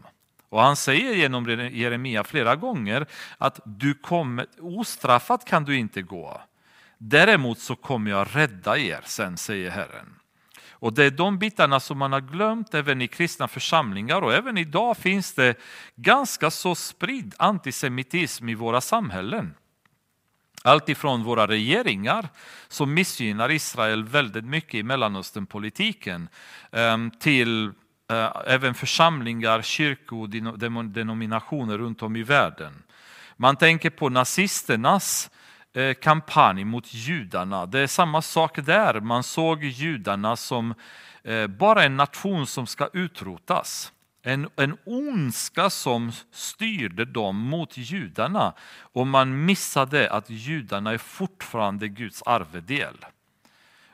[0.50, 3.06] Och han säger genom Jeremia flera gånger
[3.38, 6.42] att du kommer, ostraffat kan du inte gå.
[6.98, 10.16] Däremot så kommer jag rädda er sen, säger Herren.
[10.72, 14.58] Och det är de bitarna som man har glömt även i kristna församlingar och även
[14.58, 15.58] idag finns det
[15.96, 19.56] ganska så spridd antisemitism i våra samhällen.
[20.66, 22.30] Allt ifrån våra regeringar
[22.68, 26.30] som missgynnar Israel väldigt mycket i Mellanösternpolitiken
[26.72, 27.72] ehm, till
[28.12, 32.84] eh, även församlingar, kyrkodenominationer runt om i världen.
[33.38, 35.30] Man tänker på nazisternas
[35.74, 37.66] eh, kampanj mot judarna.
[37.66, 39.00] Det är samma sak där.
[39.00, 40.74] Man såg judarna som
[41.24, 43.93] eh, bara en nation som ska utrotas.
[44.26, 51.88] En, en ondska som styrde dem mot judarna och man missade att judarna är fortfarande
[51.88, 53.06] Guds arvedel.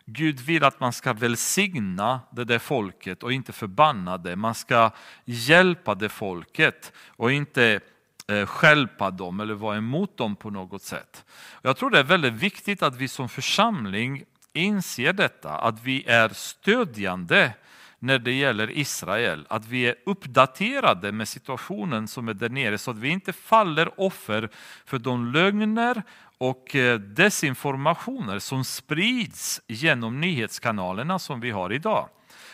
[0.05, 4.35] Gud vill att man ska välsigna det där folket och inte förbanna det.
[4.35, 4.91] Man ska
[5.25, 7.79] hjälpa det folket och inte
[8.27, 11.25] eh, skälpa dem eller vara emot dem på något sätt.
[11.61, 16.29] Jag tror det är väldigt viktigt att vi som församling inser detta, att vi är
[16.29, 17.53] stödjande
[17.99, 19.45] när det gäller Israel.
[19.49, 23.99] Att vi är uppdaterade med situationen som är där nere så att vi inte faller
[23.99, 24.49] offer
[24.85, 26.03] för de lögner
[26.37, 32.09] och eh, desinformationer som sprids genom nyhetskanalerna som vi har idag.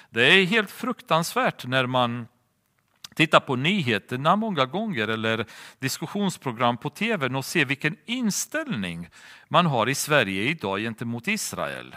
[0.09, 2.27] Det är helt fruktansvärt när man
[3.15, 5.45] Titta på nyheterna många gånger eller
[5.79, 9.09] diskussionsprogram på tv och se vilken inställning
[9.47, 11.95] man har i Sverige idag gentemot Israel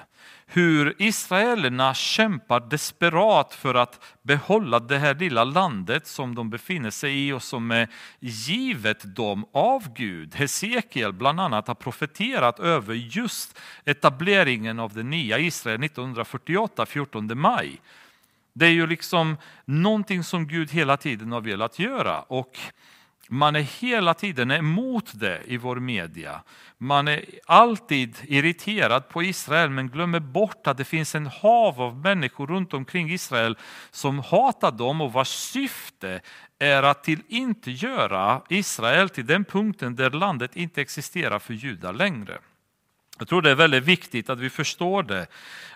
[0.51, 7.29] hur israelerna kämpar desperat för att behålla det här lilla landet som de befinner sig
[7.29, 7.89] i och som är
[8.21, 10.35] givet dem av Gud.
[10.35, 17.81] Hesekiel bland annat har profeterat över just etableringen av det nya Israel 1948, 14 maj.
[18.59, 22.21] Det är ju liksom någonting som Gud hela tiden har velat göra.
[22.21, 22.59] Och
[23.29, 26.43] man är hela tiden emot det i vår media.
[26.79, 31.97] Man är alltid irriterad på Israel men glömmer bort att det finns en hav av
[31.97, 33.57] människor runt omkring Israel
[33.91, 36.21] som hatar dem och vars syfte
[36.59, 41.93] är att till inte göra Israel till den punkten där landet inte existerar för judar
[41.93, 42.39] längre.
[43.19, 45.27] Jag tror det är väldigt viktigt att vi förstår det,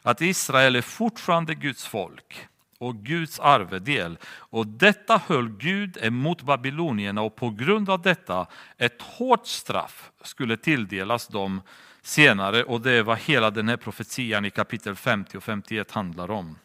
[0.03, 2.49] att Israel är fortfarande Guds folk
[2.83, 4.19] och Guds arvedel.
[4.25, 8.47] Och detta höll Gud emot babylonierna och på grund av detta
[8.79, 11.61] ett hårt straff skulle tilldelas dem
[12.03, 16.31] senare och det är vad hela den här profetian i kapitel 50 och 51 handlar
[16.31, 16.59] om.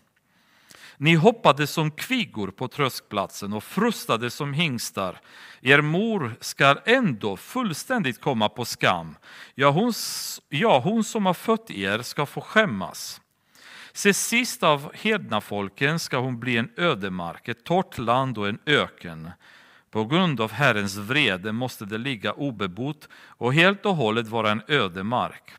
[0.98, 5.20] Ni hoppade som kvigor på tröskplatsen och frustade som hingstar.
[5.62, 9.16] Er mor skall ändå fullständigt komma på skam.
[9.56, 9.94] Ja hon,
[10.50, 13.22] ja, hon som har fött er ska få skämmas.
[13.98, 19.32] Se sist av hednafolken ska hon bli en ödemark, ett torrt land och en öken.
[19.92, 24.62] På grund av Herrens vrede måste det ligga obebott och helt och hållet vara en
[24.68, 25.52] ödemark.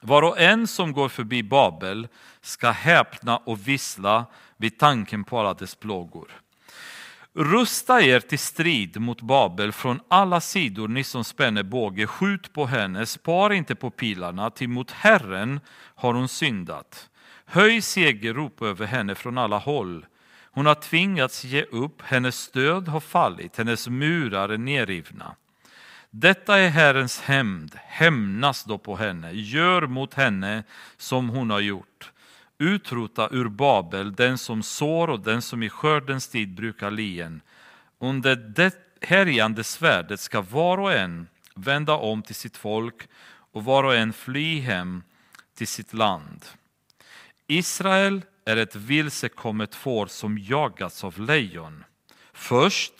[0.00, 2.08] Var och en som går förbi Babel
[2.40, 4.26] ska häpna och vissla
[4.56, 6.28] vid tanken på alla dess plågor.
[7.32, 12.06] Rusta er till strid mot Babel från alla sidor, ni som spänner båge.
[12.06, 15.60] Skjut på henne, spar inte på pilarna, till mot Herren
[15.94, 17.08] har hon syndat.
[17.54, 20.06] Höj segerrop över henne från alla håll.
[20.50, 25.36] Hon har tvingats ge upp, hennes stöd har fallit, hennes murar är nerrivna.
[26.10, 30.64] Detta är Herrens hämnd, hämnas då på henne, gör mot henne
[30.96, 32.12] som hon har gjort.
[32.58, 37.40] Utrota ur Babel den som sår och den som i skördens tid brukar lien.
[37.98, 43.08] Under det härjande svärdet ska var och en vända om till sitt folk
[43.52, 45.02] och var och en fly hem
[45.54, 46.44] till sitt land.
[47.52, 51.84] Israel är ett vilsekommet får som jagats av lejon.
[52.32, 52.92] Först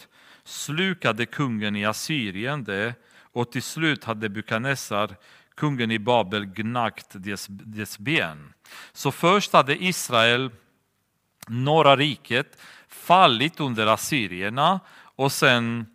[0.44, 5.16] slukade kungen i Assyrien det och till slut hade Bukadnessar,
[5.54, 8.52] kungen i Babel, gnagt dess, dess ben.
[8.92, 10.50] Så först hade Israel,
[11.48, 14.80] norra riket, fallit under assyrierna
[15.16, 15.86] och sen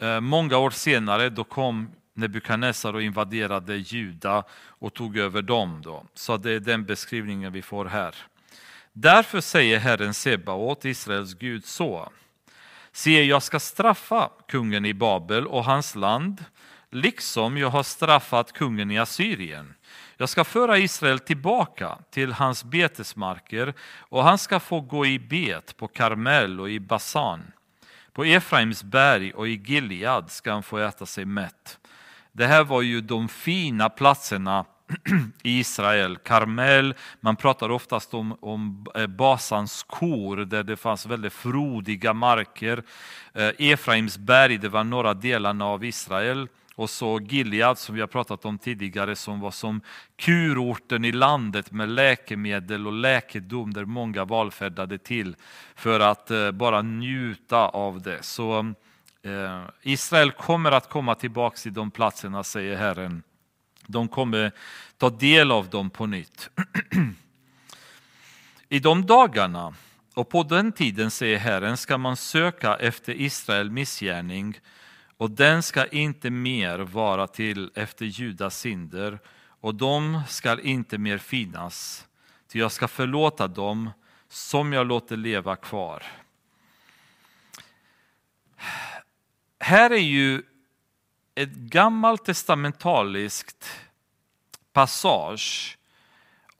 [0.00, 5.82] eh, många år senare då kom Nebukadnessar och invaderade Juda och tog över dem.
[5.84, 6.06] Då.
[6.14, 8.14] Så det är den beskrivningen vi får här.
[8.92, 12.12] Därför säger Herren Sebaot, Israels Gud, så.
[12.92, 16.44] Se, jag ska straffa kungen i Babel och hans land,
[16.90, 19.74] liksom jag har straffat kungen i Assyrien.
[20.16, 25.76] Jag ska föra Israel tillbaka till hans betesmarker och han ska få gå i bet
[25.76, 27.42] på Karmel och i Basan.
[28.12, 31.78] På Efraims berg och i Gilead ska han få äta sig mätt.
[32.36, 34.64] Det här var ju de fina platserna
[35.42, 41.32] i Israel, Karmel, man pratar oftast om, om eh, Basans kor där det fanns väldigt
[41.32, 42.82] frodiga marker.
[43.32, 46.48] Eh, Efraims berg, det var norra delarna av Israel.
[46.76, 49.80] Och så Gilead som vi har pratat om tidigare som var som
[50.16, 55.36] kurorten i landet med läkemedel och läkedom där många valfärdade till
[55.74, 58.22] för att eh, bara njuta av det.
[58.22, 58.74] Så
[59.24, 63.22] Eh, Israel kommer att komma tillbaka till de platserna säger Herren.
[63.86, 64.52] De kommer
[64.98, 66.50] ta del av dem på nytt.
[68.68, 69.74] I de dagarna
[70.14, 74.60] och på den tiden, säger Herren, ska man söka efter Israel missgärning
[75.16, 79.18] och den ska inte mer vara till efter Judas synder
[79.60, 82.06] och de ska inte mer finnas,
[82.52, 83.90] ty jag ska förlåta dem
[84.28, 86.02] som jag låter leva kvar.
[89.64, 90.42] Här är ju
[91.34, 93.80] ett gammalt testamentaliskt
[94.72, 95.78] passage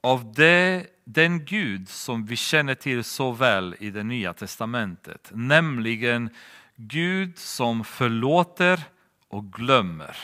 [0.01, 5.31] av det, den Gud som vi känner till så väl i det nya testamentet.
[5.33, 6.29] Nämligen
[6.75, 8.83] Gud som förlåter
[9.27, 10.17] och glömmer.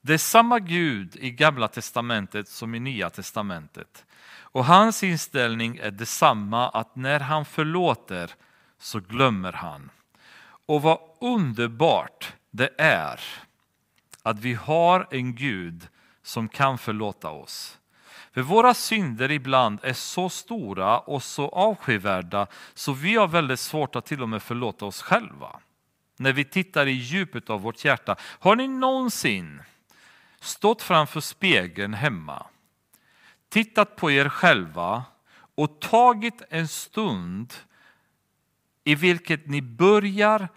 [0.00, 4.06] Det är samma Gud i gamla testamentet som i nya testamentet.
[4.26, 8.30] Och hans inställning är detsamma att när han förlåter
[8.78, 9.90] så glömmer han.
[10.66, 13.20] Och vad underbart det är
[14.22, 15.88] att vi har en Gud
[16.22, 17.78] som kan förlåta oss.
[18.32, 23.96] För våra synder ibland är så stora och så avskyvärda så vi har väldigt svårt
[23.96, 25.60] att till och med förlåta oss själva.
[26.16, 28.16] När vi tittar i djupet av vårt hjärta.
[28.20, 29.62] Har ni någonsin
[30.40, 32.46] stått framför spegeln hemma,
[33.48, 35.04] tittat på er själva
[35.54, 37.54] och tagit en stund
[38.84, 40.48] i vilket ni börjar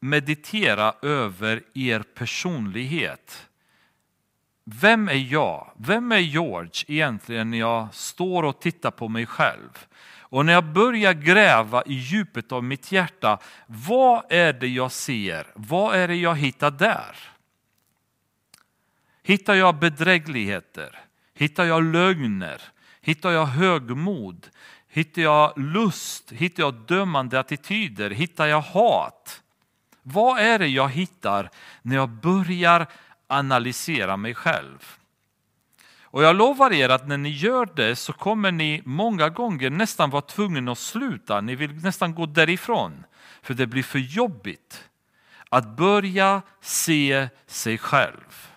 [0.00, 3.48] meditera över er personlighet.
[4.64, 5.72] Vem är jag?
[5.76, 9.86] Vem är George egentligen när jag står och tittar på mig själv?
[10.28, 15.46] Och när jag börjar gräva i djupet av mitt hjärta, vad är det jag ser?
[15.54, 17.16] Vad är det jag hittar där?
[19.22, 20.98] Hittar jag bedrägligheter?
[21.34, 22.62] Hittar jag lögner?
[23.00, 24.46] Hittar jag högmod?
[24.96, 26.32] Hittar jag lust?
[26.32, 28.10] Hittar jag dömande attityder?
[28.10, 29.42] Hittar jag hat?
[30.02, 31.50] Vad är det jag hittar
[31.82, 32.86] när jag börjar
[33.26, 34.96] analysera mig själv?
[36.02, 40.10] Och jag lovar er att när ni gör det så kommer ni många gånger nästan
[40.10, 41.40] vara tvungna att sluta.
[41.40, 43.04] Ni vill nästan gå därifrån.
[43.42, 44.88] För det blir för jobbigt
[45.48, 48.50] att börja se sig själv.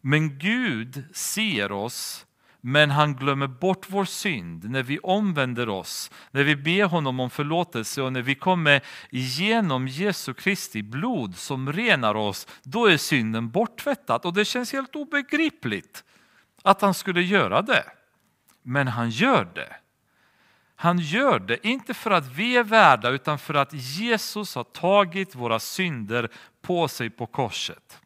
[0.00, 2.26] Men Gud ser oss
[2.60, 7.30] men han glömmer bort vår synd när vi omvänder oss, när vi ber honom om
[7.30, 13.50] förlåtelse och när vi kommer igenom Jesu Kristi blod som renar oss, då är synden
[13.50, 14.24] borttvättad.
[14.24, 16.04] Och det känns helt obegripligt
[16.62, 17.84] att han skulle göra det.
[18.62, 19.76] Men han gör det.
[20.76, 25.34] Han gör det, inte för att vi är värda, utan för att Jesus har tagit
[25.34, 26.28] våra synder
[26.62, 28.00] på sig på korset.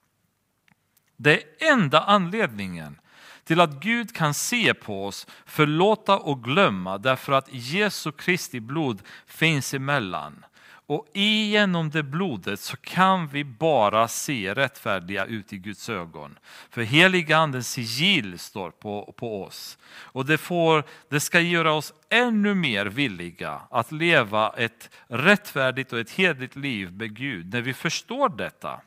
[1.16, 2.98] Det är enda anledningen
[3.44, 9.02] till att Gud kan se på oss, förlåta och glömma därför att Jesu Kristi blod
[9.26, 10.44] finns emellan.
[10.86, 16.38] Och genom det blodet så kan vi bara se rättfärdiga ut i Guds ögon.
[16.70, 19.78] För heliga andens sigill står på, på oss.
[19.86, 25.98] Och det, får, det ska göra oss ännu mer villiga att leva ett rättfärdigt och
[25.98, 28.80] ett hedligt liv med Gud när vi förstår detta.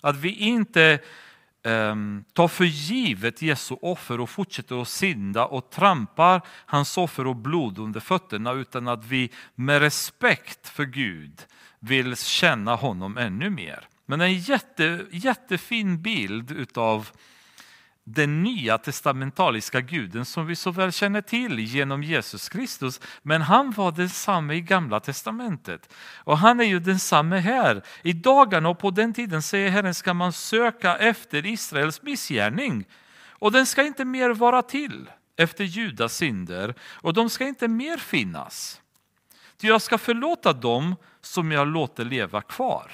[0.00, 0.98] Att vi inte
[1.64, 7.26] Ehm, um, tar för givet Jesu offer och fortsätter att synda och trampar hans offer
[7.26, 11.40] och blod under fötterna utan att vi med respekt för Gud
[11.78, 13.88] vill känna honom ännu mer.
[14.06, 17.08] Men en jätte, jättefin bild utav
[18.04, 23.00] den nya testamentaliska guden som vi så väl känner till genom Jesus Kristus.
[23.22, 25.94] Men han var densamme i gamla testamentet.
[26.16, 27.82] Och han är ju densamme här.
[28.02, 32.84] I dagarna och på den tiden säger Herren ska man söka efter Israels missgärning.
[33.28, 37.96] Och den ska inte mer vara till efter Judas synder och de ska inte mer
[37.96, 38.80] finnas.
[39.56, 42.92] Ty jag ska förlåta dem som jag låter leva kvar.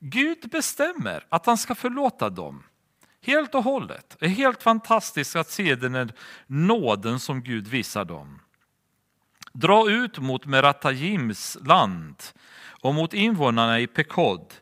[0.00, 2.62] Gud bestämmer att han ska förlåta dem.
[3.24, 4.16] Helt och hållet.
[4.18, 6.12] Det är helt fantastiskt att se den här
[6.46, 8.40] nåden som Gud visar dem.
[9.52, 12.22] Dra ut mot Meratajims land
[12.80, 14.54] och mot invånarna i Pekod.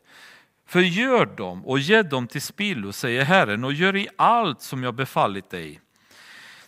[0.67, 4.95] Förgör dem och ge dem till spillo, säger Herren, och gör i allt som jag
[4.95, 5.81] befallit dig.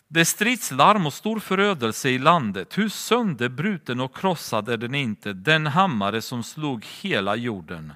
[0.08, 2.78] Det är stridslarm och stor förödelse i landet.
[2.78, 7.94] Hur sönderbruten och krossad är den inte, den hammare som slog hela jorden.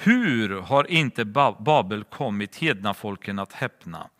[0.00, 1.24] Hur har inte
[1.58, 4.10] Babel kommit hedna folken att häpna?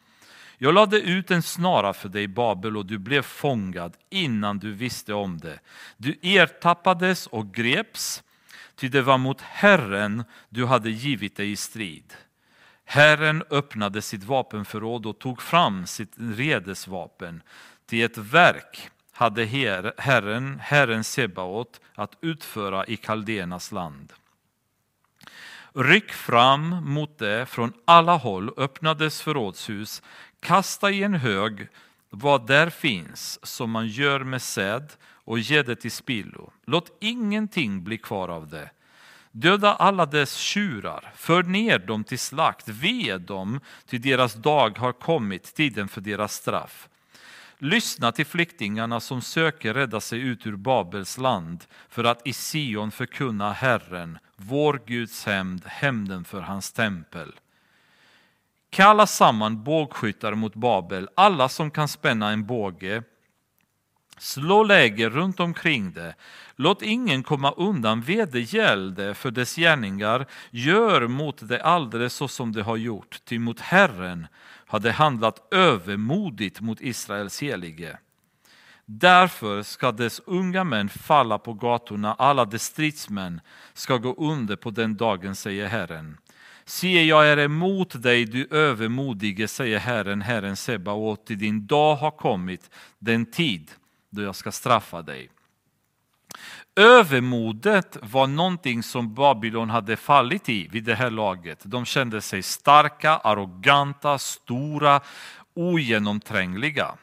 [0.58, 5.14] Jag lade ut en snara för dig, Babel, och du blev fångad innan du visste
[5.14, 5.58] om det.
[5.96, 8.22] Du ertappades och greps,
[8.76, 12.14] ty det var mot Herren du hade givit dig i strid.
[12.84, 17.42] Herren öppnade sitt vapenförråd och tog fram sitt redesvapen.
[17.86, 19.44] Till ett verk hade
[19.98, 24.12] Herren, Herren Sebaot, att utföra i Kaldenas land.
[25.74, 30.02] Ryck fram mot det från alla håll, öppna dess förrådshus,
[30.40, 31.68] kasta i en hög
[32.10, 36.52] vad där finns som man gör med säd och ge det till spillo.
[36.66, 38.70] Låt ingenting bli kvar av det.
[39.32, 44.92] Döda alla dess tjurar, för ner dem till slakt, ve dem, till deras dag har
[44.92, 46.88] kommit, tiden för deras straff.
[47.60, 52.90] Lyssna till flyktingarna som söker rädda sig ut ur Babels land för att i Sion
[52.90, 57.32] förkunna Herren, vår Guds hämnd, hämnden för hans tempel.
[58.70, 63.02] Kalla samman bågskyttar mot Babel, alla som kan spänna en båge.
[64.18, 66.14] Slå läger runt omkring det.
[66.56, 70.26] Låt ingen komma undan vedergällde för dess gärningar.
[70.50, 74.26] Gör mot det alldeles så som det har gjort, ty mot Herren
[74.68, 77.98] hade handlat övermodigt mot Israels helige.
[78.84, 83.40] Därför ska dess unga män falla på gatorna, alla dess stridsmän
[83.74, 86.18] ska gå under på den dagen, säger Herren.
[86.64, 92.10] Se, jag är emot dig, du övermodige, säger Herren, Herren Sebaot, till din dag har
[92.10, 93.70] kommit, den tid
[94.10, 95.30] då jag ska straffa dig.
[96.78, 101.58] Övermodet var någonting som Babylon hade fallit i vid det här laget.
[101.64, 105.00] De kände sig starka, arroganta, stora,
[105.54, 106.94] ogenomträngliga.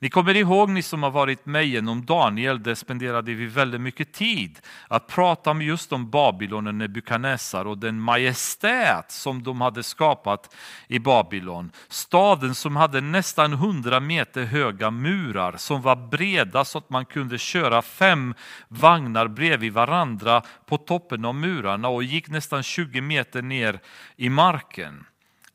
[0.00, 4.12] Ni kommer ihåg, ni som har varit med genom Daniel, där spenderade vi väldigt mycket
[4.12, 9.82] tid att prata om just om Babylon och Nebukadnessar och den majestät som de hade
[9.82, 10.54] skapat
[10.88, 11.70] i Babylon.
[11.88, 17.38] Staden som hade nästan 100 meter höga murar som var breda så att man kunde
[17.38, 18.34] köra fem
[18.68, 23.80] vagnar bredvid varandra på toppen av murarna och gick nästan 20 meter ner
[24.16, 25.04] i marken.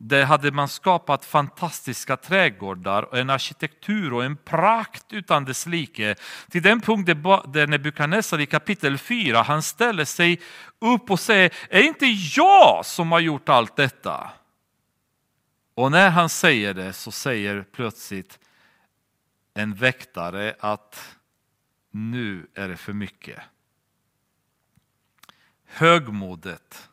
[0.05, 6.15] Där hade man skapat fantastiska trädgårdar, en arkitektur och en prakt utan dess like.
[6.49, 10.41] Till den punkt där Nebukadnessar i kapitel 4, han ställer sig
[10.79, 14.31] upp och säger, är det inte jag som har gjort allt detta?
[15.75, 18.39] Och när han säger det så säger plötsligt
[19.53, 21.17] en väktare att
[21.91, 23.39] nu är det för mycket.
[25.65, 26.89] Högmodet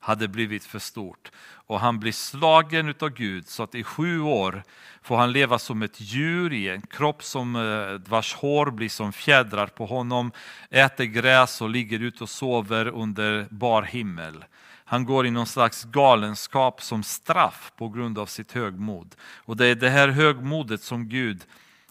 [0.00, 1.30] hade blivit för stort
[1.68, 4.62] och han blir slagen av Gud så att i sju år
[5.02, 9.12] får han leva som ett djur i en kropp som eh, vars hår blir som
[9.12, 10.32] fjädrar på honom,
[10.70, 14.44] äter gräs och ligger ute och sover under bar himmel.
[14.84, 19.14] Han går i någon slags galenskap som straff på grund av sitt högmod.
[19.20, 21.42] Och det är det här högmodet som Gud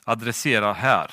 [0.04, 1.12] adresserar här.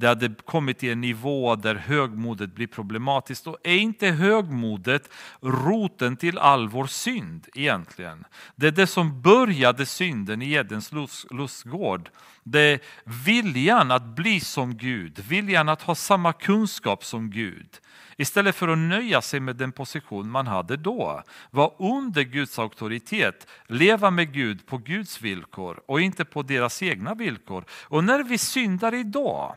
[0.00, 3.46] Det hade kommit till en nivå där högmodet blir problematiskt.
[3.46, 8.24] Och är inte högmodet roten till all vår synd egentligen?
[8.56, 10.92] Det är det som började synden i Edens
[11.30, 12.10] lustgård.
[12.44, 12.80] Det är
[13.24, 17.68] viljan att bli som Gud, viljan att ha samma kunskap som Gud.
[18.16, 21.22] istället för att nöja sig med den position man hade då.
[21.50, 27.14] vara under Guds auktoritet, leva med Gud på Guds villkor och inte på deras egna
[27.14, 27.64] villkor.
[27.70, 29.56] Och när vi syndar idag,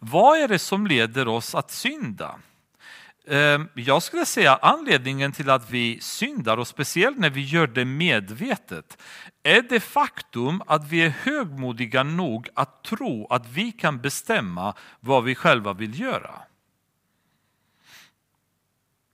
[0.00, 2.38] vad är det som leder oss att synda?
[3.28, 7.84] Ehm, jag skulle säga anledningen till att vi syndar och speciellt när vi gör det
[7.84, 8.98] medvetet
[9.42, 15.24] är det faktum att vi är högmodiga nog att tro att vi kan bestämma vad
[15.24, 16.34] vi själva vill göra.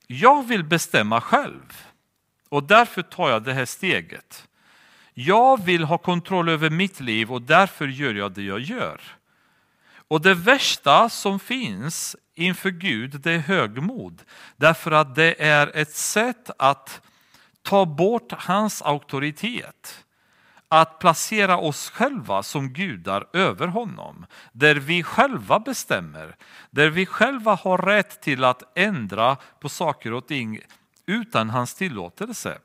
[0.06, 1.86] Jag vill bestämma själv
[2.48, 4.48] och därför tar jag det här steget.
[5.14, 9.00] Jag vill ha kontroll över mitt liv och därför gör jag det jag gör.
[10.10, 14.22] Och det värsta som finns inför Gud, det är högmod.
[14.56, 17.00] Därför att det är ett sätt att
[17.62, 20.04] ta bort hans auktoritet.
[20.68, 24.26] Att placera oss själva som gudar över honom.
[24.52, 26.36] Där vi själva bestämmer.
[26.70, 30.60] Där vi själva har rätt till att ändra på saker och ting
[31.06, 32.58] utan hans tillåtelse.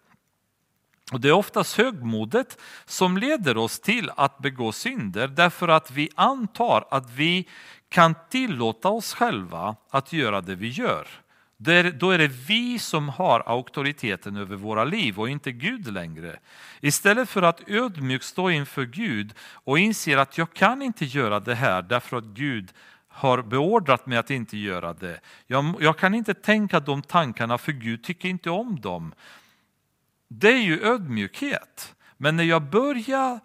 [1.11, 6.09] Och det är oftast högmodet som leder oss till att begå synder därför att vi
[6.15, 7.47] antar att vi
[7.89, 11.07] kan tillåta oss själva att göra det vi gör.
[11.57, 16.39] Då är det vi som har auktoriteten över våra liv och inte Gud längre.
[16.81, 21.55] Istället för att ödmjukt stå inför Gud och inse att jag kan inte göra det
[21.55, 22.73] här därför att Gud
[23.07, 25.19] har beordrat mig att inte göra det.
[25.47, 29.13] Jag, jag kan inte tänka de tankarna för Gud tycker inte om dem.
[30.28, 31.95] Det är ju ödmjukhet.
[32.17, 33.39] Men när jag börjar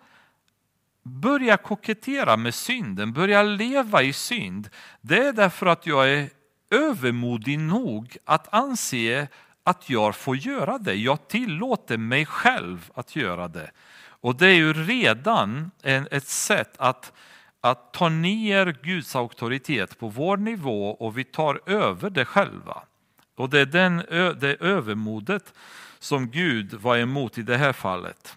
[1.02, 4.68] börjar kokettera med synden, börjar leva i synd,
[5.00, 6.30] det är därför att jag är
[6.70, 9.28] övermodig nog att anse
[9.64, 10.94] att jag får göra det.
[10.94, 13.70] Jag tillåter mig själv att göra det.
[14.02, 17.12] Och det är ju redan ett sätt att,
[17.60, 22.82] att ta ner Guds auktoritet på vår nivå och vi tar över det själva.
[23.36, 23.96] Och det är den,
[24.40, 25.54] det övermodet
[26.00, 28.36] som Gud var emot i det här fallet.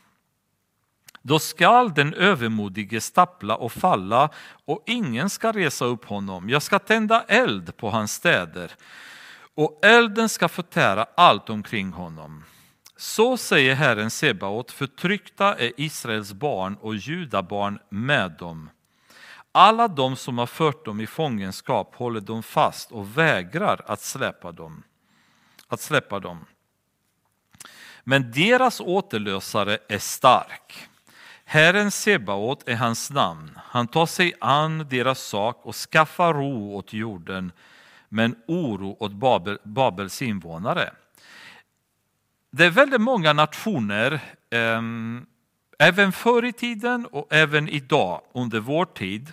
[1.22, 4.30] Då skall den övermodige stappla och falla
[4.66, 6.50] och ingen ska resa upp honom.
[6.50, 8.72] Jag ska tända eld på hans städer
[9.56, 12.44] och elden ska förtära allt omkring honom.
[12.98, 18.70] Så säger Herren Sebaot, förtryckta är Israels barn och judabarn med dem.
[19.52, 24.52] Alla de som har fört dem i fångenskap håller dem fast och vägrar att släppa
[24.52, 24.84] dem.
[25.68, 26.46] Att släppa dem.
[28.04, 30.88] Men deras återlösare är stark.
[31.46, 33.60] Herren Sebaot är hans namn.
[33.64, 37.52] Han tar sig an deras sak och skaffar ro åt jorden,
[38.10, 40.94] men oro åt Babel, Babels invånare.
[42.52, 44.14] Det är väldigt många nationer,
[44.50, 44.82] eh,
[45.80, 49.32] även förr i tiden och även idag under vår tid,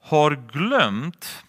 [0.00, 1.44] har glömt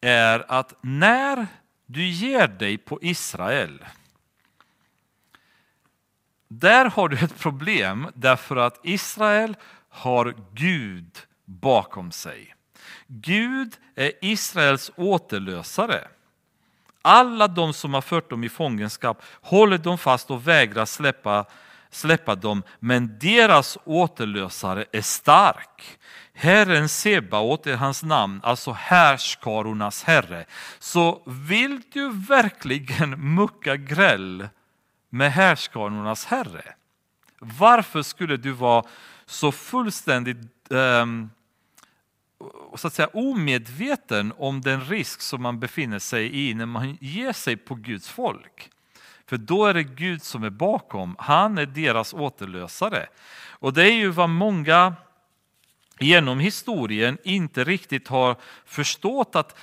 [0.00, 1.46] är att när
[1.86, 3.84] du ger dig på Israel
[6.50, 9.56] där har du ett problem därför att Israel
[9.88, 12.54] har Gud bakom sig.
[13.06, 16.08] Gud är Israels återlösare.
[17.02, 21.44] Alla de som har fört dem i fångenskap håller dem fast och vägrar släppa,
[21.90, 25.98] släppa dem, men deras återlösare är stark.
[26.34, 30.44] Herren Sebaot är hans namn, alltså härskarornas herre.
[30.78, 34.48] Så vill du verkligen mucka gräll
[35.10, 36.74] med härskarnas herre.
[37.38, 38.84] Varför skulle du vara
[39.26, 41.30] så fullständigt ehm,
[42.76, 47.32] så att säga, omedveten om den risk som man befinner sig i när man ger
[47.32, 48.70] sig på Guds folk?
[49.26, 53.06] För då är det Gud som är bakom, han är deras återlösare.
[53.48, 54.94] Och det är ju vad många
[55.98, 59.58] genom historien inte riktigt har förstått att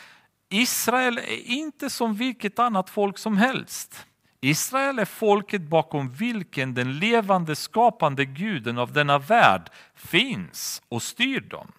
[0.50, 4.06] Israel är inte som vilket annat folk som helst.
[4.48, 11.40] Israel är folket bakom vilken den levande skapande guden av denna värld finns och styr
[11.40, 11.72] dem.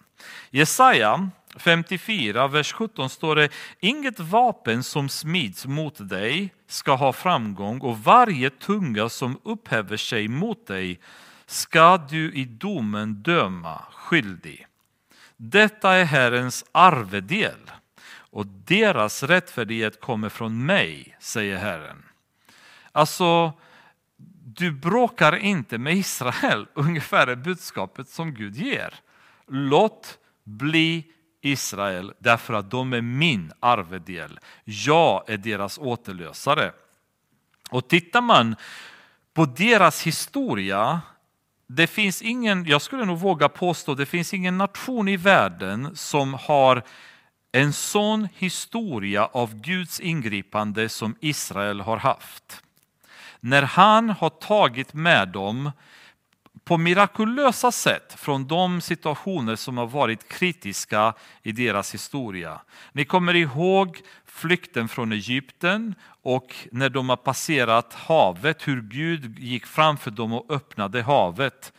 [0.49, 3.49] Jesaja 54, vers 17 står det
[3.79, 10.27] Inget vapen som smids mot dig ska ha framgång och varje tunga som upphäver sig
[10.27, 10.99] mot dig
[11.45, 14.67] ska du i domen döma skyldig.
[15.37, 17.71] Detta är Herrens arvedel
[18.11, 22.03] och deras rättfärdighet kommer från mig, säger Herren.
[22.99, 23.53] Alltså,
[24.45, 28.93] du bråkar inte med Israel, ungefär är budskapet som Gud ger.
[29.47, 31.05] Låt bli
[31.41, 34.39] Israel därför att de är min arvedel.
[34.63, 36.71] Jag är deras återlösare.
[37.69, 38.55] Och tittar man
[39.33, 41.01] på deras historia,
[41.67, 46.33] det finns ingen, jag skulle nog våga påstå, det finns ingen nation i världen som
[46.33, 46.83] har
[47.51, 52.63] en sån historia av Guds ingripande som Israel har haft.
[53.39, 55.71] När han har tagit med dem
[56.63, 61.13] på mirakulösa sätt från de situationer som har varit kritiska
[61.43, 62.61] i deras historia.
[62.91, 69.65] Ni kommer ihåg flykten från Egypten och när de har passerat havet, hur Gud gick
[69.65, 71.73] framför dem och öppnade havet.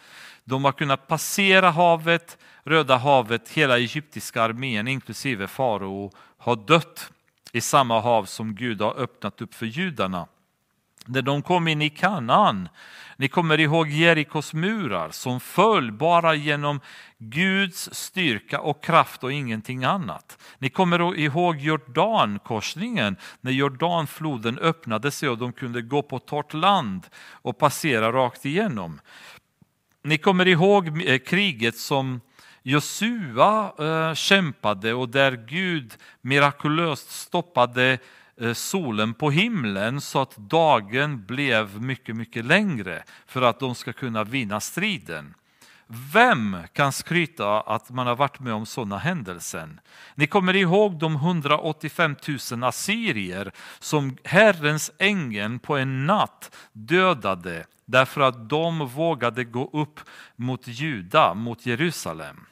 [0.45, 7.13] De har kunnat passera havet, Röda havet, hela egyptiska armén inklusive farao har dött
[7.53, 10.27] i samma hav som Gud har öppnat upp för judarna.
[11.13, 12.69] När de kom in i Kanaan,
[13.17, 16.81] ni kommer ihåg Jerikos murar som föll bara genom
[17.19, 20.39] Guds styrka och kraft och ingenting annat.
[20.59, 27.07] Ni kommer ihåg Jordankorsningen när Jordanfloden öppnade sig och de kunde gå på torrt land
[27.31, 29.01] och passera rakt igenom.
[30.03, 32.21] Ni kommer ihåg eh, kriget som
[32.63, 37.99] Josua eh, kämpade och där Gud mirakulöst stoppade
[38.41, 43.93] Eh, solen på himlen så att dagen blev mycket, mycket längre för att de ska
[43.93, 45.35] kunna vinna striden.
[46.13, 49.69] Vem kan skryta att man har varit med om sådana händelser?
[50.15, 52.17] Ni kommer ihåg de 185
[52.53, 60.01] 000 assyrier som Herrens ängel på en natt dödade därför att de vågade gå upp
[60.37, 62.47] mot Juda, mot Jerusalem.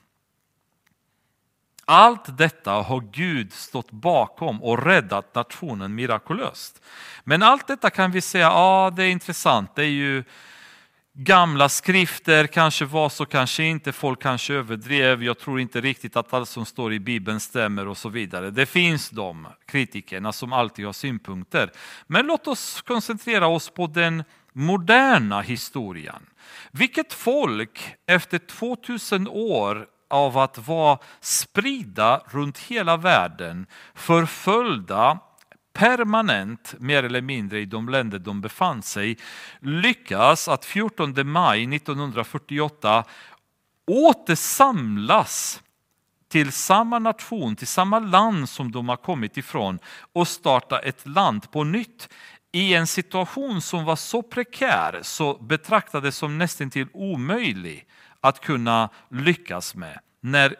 [1.90, 6.82] Allt detta har Gud stått bakom och räddat nationen mirakulöst.
[7.24, 10.24] Men allt detta kan vi säga, ja det är intressant, det är ju
[11.12, 16.32] gamla skrifter, kanske var så, kanske inte, folk kanske överdrev, jag tror inte riktigt att
[16.32, 18.50] allt som står i Bibeln stämmer och så vidare.
[18.50, 21.70] Det finns de kritikerna som alltid har synpunkter.
[22.06, 26.26] Men låt oss koncentrera oss på den moderna historien.
[26.70, 35.18] Vilket folk efter 2000 år av att vara spridda runt hela världen, förföljda
[35.72, 39.18] permanent, mer eller mindre i de länder de befann sig,
[39.60, 43.04] lyckas att 14 maj 1948
[43.86, 45.62] återsamlas
[46.28, 49.78] till samma nation, till samma land som de har kommit ifrån
[50.12, 52.08] och starta ett land på nytt.
[52.52, 57.86] I en situation som var så prekär så betraktades som nästan till omöjlig
[58.28, 59.98] att kunna lyckas med.
[60.20, 60.56] När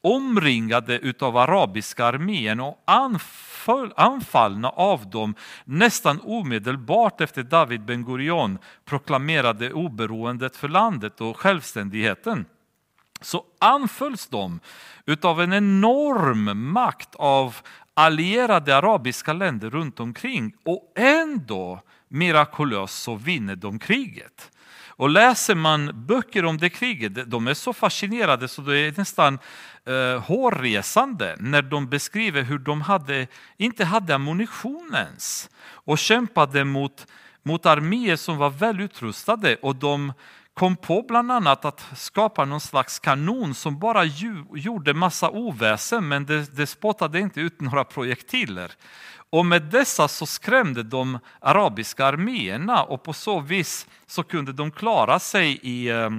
[0.00, 8.58] omringade utav arabiska armén och anfall, anfallna av dem nästan omedelbart efter David Ben Gurion
[8.84, 12.46] proklamerade oberoendet för landet och självständigheten
[13.20, 14.60] så anfölls de
[15.06, 17.56] utav en enorm makt av
[17.94, 24.50] allierade arabiska länder runt omkring och ändå mirakulöst så vinner de kriget.
[24.98, 29.38] Och läser man böcker om det kriget, de är så fascinerade så det är nästan
[29.86, 33.26] eh, hårresande när de beskriver hur de hade,
[33.56, 34.96] inte hade ammunition
[35.68, 37.06] och kämpade mot,
[37.42, 40.12] mot arméer som var välutrustade och de
[40.58, 44.04] kom på bland annat att skapa någon slags kanon som bara
[44.54, 48.72] gjorde massa oväsen men det, det spottade inte ut några projektiler.
[49.30, 54.70] Och med dessa så skrämde de arabiska arméerna och på så vis så kunde de
[54.70, 56.10] klara sig i eh,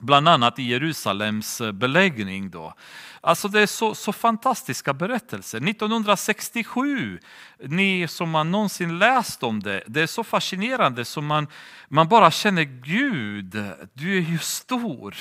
[0.00, 2.50] bland annat i Jerusalems eh, beläggning.
[2.50, 2.74] Då.
[3.20, 5.68] Alltså det är så, så fantastiska berättelser.
[5.68, 7.18] 1967,
[7.58, 11.46] ni som har någonsin läst om det, det är så fascinerande som man,
[11.88, 13.50] man bara känner Gud,
[13.92, 15.16] du är ju stor.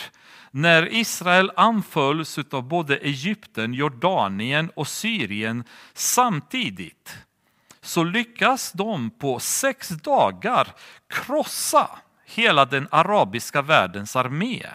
[0.52, 5.64] När Israel anfölls av både Egypten, Jordanien och Syrien
[5.94, 7.18] samtidigt
[7.82, 10.68] så lyckas de på sex dagar
[11.08, 11.90] krossa
[12.30, 14.66] hela den arabiska världens armé.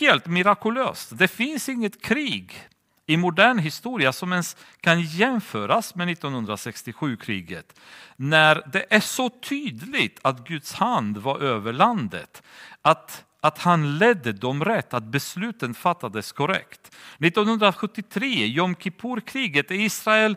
[0.00, 1.18] Helt mirakulöst.
[1.18, 2.68] Det finns inget krig
[3.10, 7.80] i modern historia som ens kan jämföras med 1967-kriget.
[8.16, 12.42] När det är så tydligt att Guds hand var över landet.
[12.82, 16.96] Att, att han ledde dem rätt, att besluten fattades korrekt.
[17.18, 20.36] 1973, Jom Kippur-kriget, Israel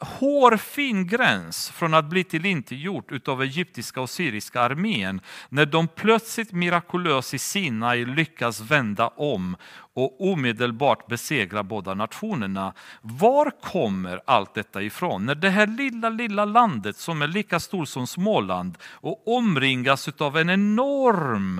[0.00, 7.34] hårfin gräns från att bli tillintetgjort av egyptiska och syriska armén när de plötsligt mirakulöst
[7.34, 9.56] i Sinai lyckas vända om
[9.94, 12.72] och omedelbart besegra båda nationerna.
[13.00, 15.26] Var kommer allt detta ifrån?
[15.26, 20.38] När det här lilla, lilla landet som är lika stort som Småland och omringas av
[20.38, 21.58] en enorm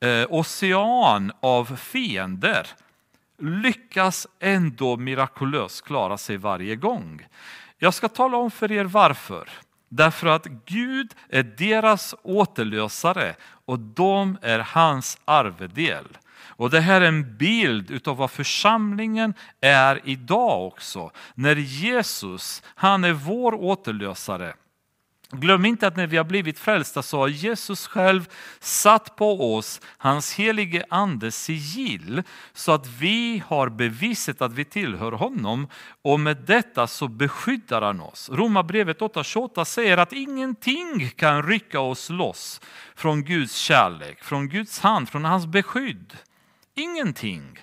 [0.00, 2.66] eh, ocean av fiender
[3.38, 7.26] lyckas ändå mirakulöst klara sig varje gång.
[7.78, 9.48] Jag ska tala om för er varför.
[9.88, 13.34] Därför att Gud är deras återlösare
[13.66, 16.04] och de är hans arvedel.
[16.36, 21.10] Och det här är en bild av vad församlingen är idag också.
[21.34, 24.54] När Jesus, han är vår återlösare.
[25.30, 28.28] Glöm inte att när vi har blivit frälsta så har Jesus själv
[28.60, 32.22] satt på oss hans helige andes sigill
[32.52, 35.68] så att vi har beviset att vi tillhör honom
[36.02, 38.30] och med detta så beskyddar han oss.
[38.32, 42.60] Romarbrevet 8.28 säger att ingenting kan rycka oss loss
[42.94, 46.14] från Guds kärlek, från Guds hand, från hans beskydd.
[46.74, 47.58] Ingenting.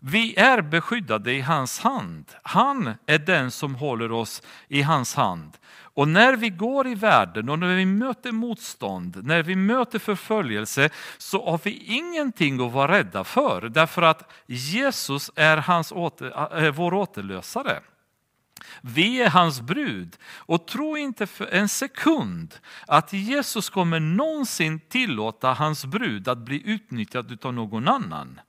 [0.00, 2.24] Vi är beskyddade i hans hand.
[2.42, 5.56] Han är den som håller oss i hans hand.
[5.96, 10.90] Och när vi går i världen och när vi möter motstånd, när vi möter förföljelse
[11.18, 16.64] så har vi ingenting att vara rädda för därför att Jesus är, hans åter, äh,
[16.64, 17.80] är vår återlösare.
[18.80, 22.54] Vi är hans brud och tro inte för en sekund
[22.86, 28.40] att Jesus kommer någonsin tillåta hans brud att bli utnyttjad av någon annan.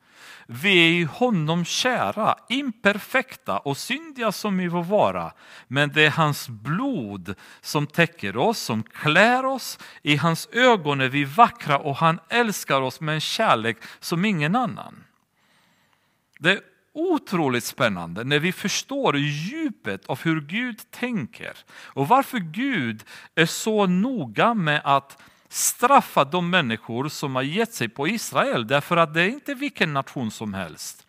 [0.49, 5.31] Vi är i honom kära, imperfekta och syndiga som vi får vara.
[5.67, 9.79] Men det är hans blod som täcker oss, som klär oss.
[10.01, 14.55] I hans ögon är vi vackra och han älskar oss med en kärlek som ingen
[14.55, 15.03] annan.
[16.39, 16.59] Det är
[16.93, 23.03] otroligt spännande när vi förstår djupet av hur Gud tänker och varför Gud
[23.35, 28.97] är så noga med att straffa de människor som har gett sig på Israel därför
[28.97, 31.07] att det är inte vilken nation som helst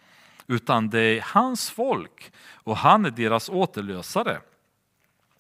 [0.49, 4.41] utan det är hans folk och han är deras återlösare.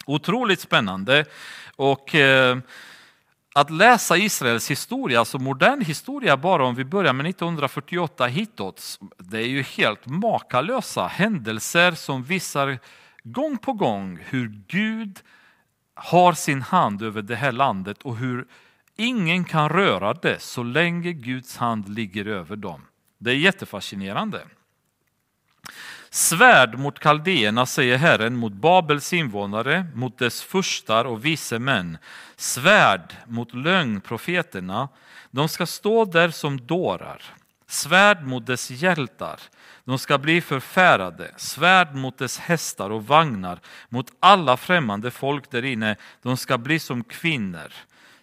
[0.06, 1.24] Otroligt spännande
[1.76, 2.58] och eh,
[3.54, 9.38] att läsa Israels historia, alltså modern historia bara om vi börjar med 1948 hitåt, det
[9.38, 12.78] är ju helt makalösa händelser som visar
[13.22, 15.20] gång på gång hur Gud
[15.94, 18.46] har sin hand över det här landet och hur
[19.00, 22.82] Ingen kan röra det så länge Guds hand ligger över dem.
[23.18, 24.40] Det är jättefascinerande.
[26.10, 31.98] Svärd mot kaldéerna, säger Herren, mot Babels invånare, mot dess furstar och vise män.
[32.36, 34.88] Svärd mot lögnprofeterna.
[35.30, 37.22] De ska stå där som dårar.
[37.66, 39.40] Svärd mot dess hjältar.
[39.84, 41.30] De ska bli förfärade.
[41.36, 45.96] Svärd mot dess hästar och vagnar, mot alla främmande folk där inne.
[46.22, 47.72] De ska bli som kvinnor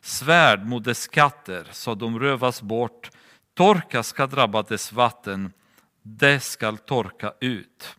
[0.05, 3.09] svärd mot dess skatter så de rövas bort.
[3.53, 5.53] Torka ska drabba dess vatten,
[6.01, 7.95] det skall torka ut.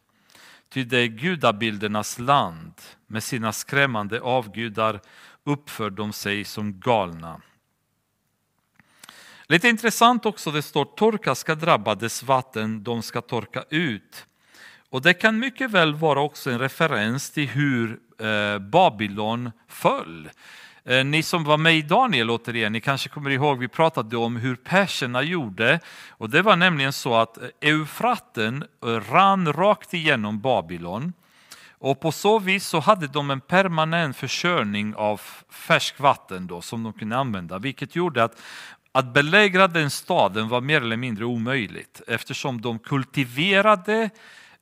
[0.68, 2.72] Ty det är gudabildernas land,
[3.06, 5.00] med sina skrämmande avgudar
[5.44, 7.40] uppför de sig som galna.
[9.46, 14.26] Lite intressant också, det står torka ska drabba dess vatten, de ska torka ut.
[14.90, 20.30] Och det kan mycket väl vara också en referens till hur eh, Babylon föll.
[20.88, 24.36] Eh, ni som var med i Daniel återigen, ni kanske kommer ihåg vi pratade om
[24.36, 25.80] hur perserna gjorde.
[26.10, 31.12] Och det var nämligen så att eh, Eufraten eh, rann rakt igenom Babylon.
[31.78, 35.20] Och på så vis så hade de en permanent försörjning av
[35.50, 38.42] färskvatten då, som de kunde använda, vilket gjorde att
[38.92, 44.10] att belägra den staden var mer eller mindre omöjligt eftersom de kultiverade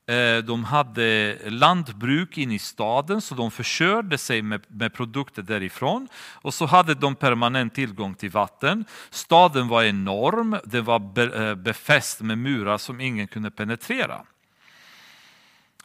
[0.06, 6.08] Eh, de hade lantbruk inne i staden så de försörjde sig med, med, produkter därifrån.
[6.32, 8.84] Och så hade de permanent tillgång till vatten.
[9.10, 14.22] Staden var enorm, den var be, eh, befäst med murar som ingen kunde penetrera.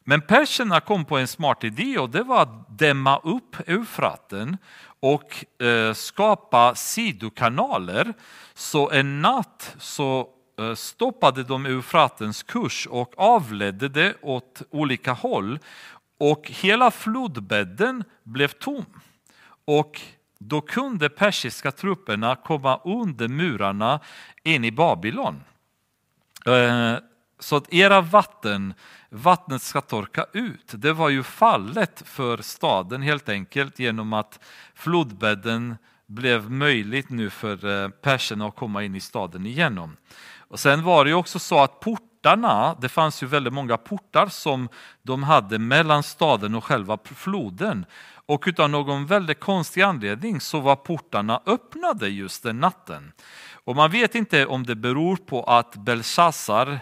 [0.04, 4.58] Men perserna kom på en smart idé och det var att dämma upp Eufraten
[5.00, 8.14] och eh, skapa sidokanaler.
[8.54, 10.30] Så en natt så
[10.60, 15.60] Eh, stoppade de Eufratens kurs och avledde det åt olika håll
[16.18, 18.86] och hela flodbädden blev tom.
[19.66, 20.02] Och
[20.40, 24.00] då kunde persiska trupperna komma under murarna
[24.44, 25.44] in i Babylon.
[26.46, 26.96] Eh,
[27.40, 28.74] så att era vatten,
[29.10, 30.72] vattnet ska torka ut.
[30.74, 34.40] Det var ju fallet för staden helt enkelt genom att
[34.76, 39.98] flodbädden blev möjligt nu för eh, perserna att komma in i staden igenom.
[40.50, 44.28] Och sen var det ju också så att portarna, det fanns ju väldigt många portar
[44.28, 44.70] som
[45.02, 47.86] de hade mellan staden och själva floden.
[48.26, 53.12] Och utan någon väldigt konstig anledning så var portarna öppnade just den natten.
[53.64, 56.80] Och man vet inte om det beror på att Belshazzar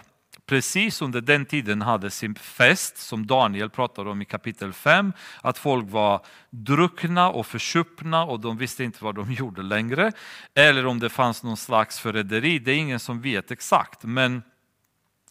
[0.48, 5.14] precis under den tiden hade sin fest som Daniel pratar om i kapitel 5.
[5.42, 10.12] Att folk var druckna och försuppna och de visste inte vad de gjorde längre.
[10.54, 14.04] Eller om det fanns någon slags förräderi, det är ingen som vet exakt.
[14.04, 14.44] Men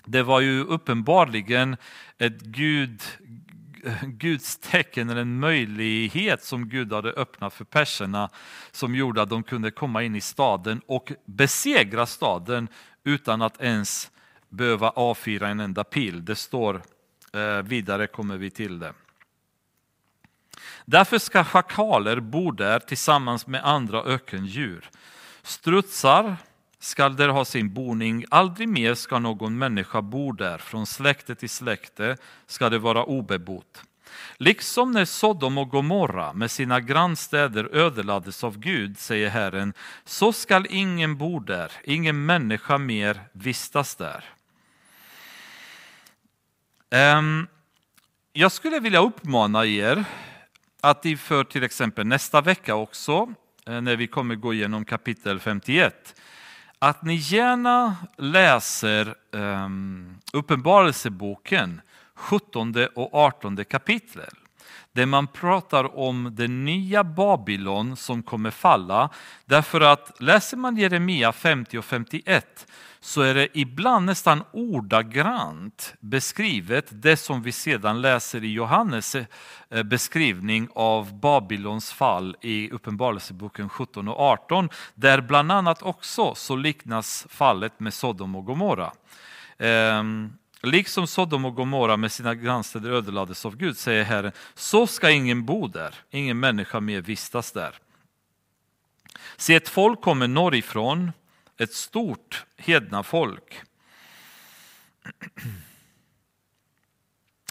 [0.04, 1.76] det var ju uppenbarligen
[2.18, 3.02] ett Gud,
[4.02, 8.30] Guds tecken eller en möjlighet som Gud hade öppnat för perserna
[8.70, 12.68] som gjorde att de kunde komma in i staden och besegra staden
[13.04, 14.10] utan att ens
[14.48, 16.24] behöva avfyra en enda pil.
[16.24, 16.82] Det står
[17.32, 18.92] eh, vidare, kommer vi till det.
[20.84, 24.90] Därför ska schakaler bo där tillsammans med andra ökendjur.
[25.42, 26.36] Strutsar
[26.78, 31.50] skall där ha sin boning, aldrig mer ska någon människa bo där, från släkte till
[31.50, 32.16] släkte
[32.46, 33.82] ska det vara obebott.
[34.36, 39.72] Liksom när Sodom och Gomorra med sina grannstäder ödelades av Gud, säger Herren,
[40.04, 44.24] så skall ingen bo där, ingen människa mer vistas där.
[46.90, 47.46] Ehm,
[48.32, 50.04] jag skulle vilja uppmana er
[50.80, 53.32] att inför till exempel nästa vecka också,
[53.66, 56.14] eh, när vi kommer gå igenom kapitel 51,
[56.78, 61.80] att ni gärna läser um, Uppenbarelseboken
[62.14, 64.30] 17 och 18 kapitel.
[64.92, 69.10] Där man pratar om det nya Babylon som kommer falla.
[69.44, 72.66] Därför att läser man Jeremia 50 och 51
[73.06, 79.82] så är det ibland nästan ordagrant beskrivet det som vi sedan läser i Johannes eh,
[79.84, 84.68] beskrivning av Babylons fall i Uppenbarelseboken 17 och 18.
[84.94, 88.92] Där bland annat också så liknas fallet med Sodom och Gomorra.
[89.58, 90.32] Ehm,
[90.62, 95.44] liksom Sodom och Gomorra med sina grannstäder ödelades av Gud, säger Herren, så ska ingen
[95.44, 97.74] bo där, ingen människa mer vistas där.
[99.36, 101.12] Se, ett folk kommer norrifrån,
[101.58, 103.62] ett stort hedna folk.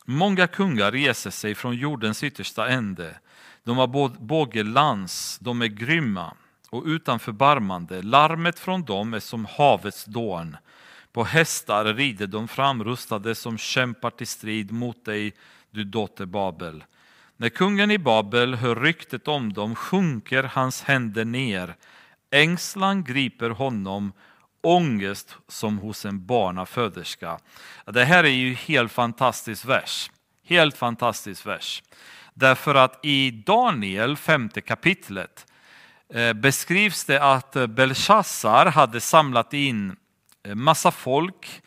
[0.06, 3.20] Många kungar reser sig från jordens yttersta ände.
[3.64, 3.88] De har
[4.20, 6.34] bågelans, de är grymma
[6.70, 8.02] och utan förbarmande.
[8.02, 10.58] Larmet från dem är som havets dån.
[11.12, 15.34] På hästar rider de framrustade som kämpar till strid mot dig,
[15.72, 16.84] du dotter Babel.
[17.38, 21.76] När kungen i Babel hör ryktet om dem sjunker hans händer ner.
[22.36, 24.14] Ängslan griper honom,
[24.62, 27.40] ångest som hos en barnaföderska.
[27.86, 30.12] Det här är ju helt fantastisk vers.
[30.48, 31.84] Helt fantastisk vers.
[32.34, 35.46] Därför att i Daniel, femte kapitlet,
[36.14, 39.96] eh, beskrivs det att Belshazzar hade samlat in
[40.44, 41.62] eh, massa folk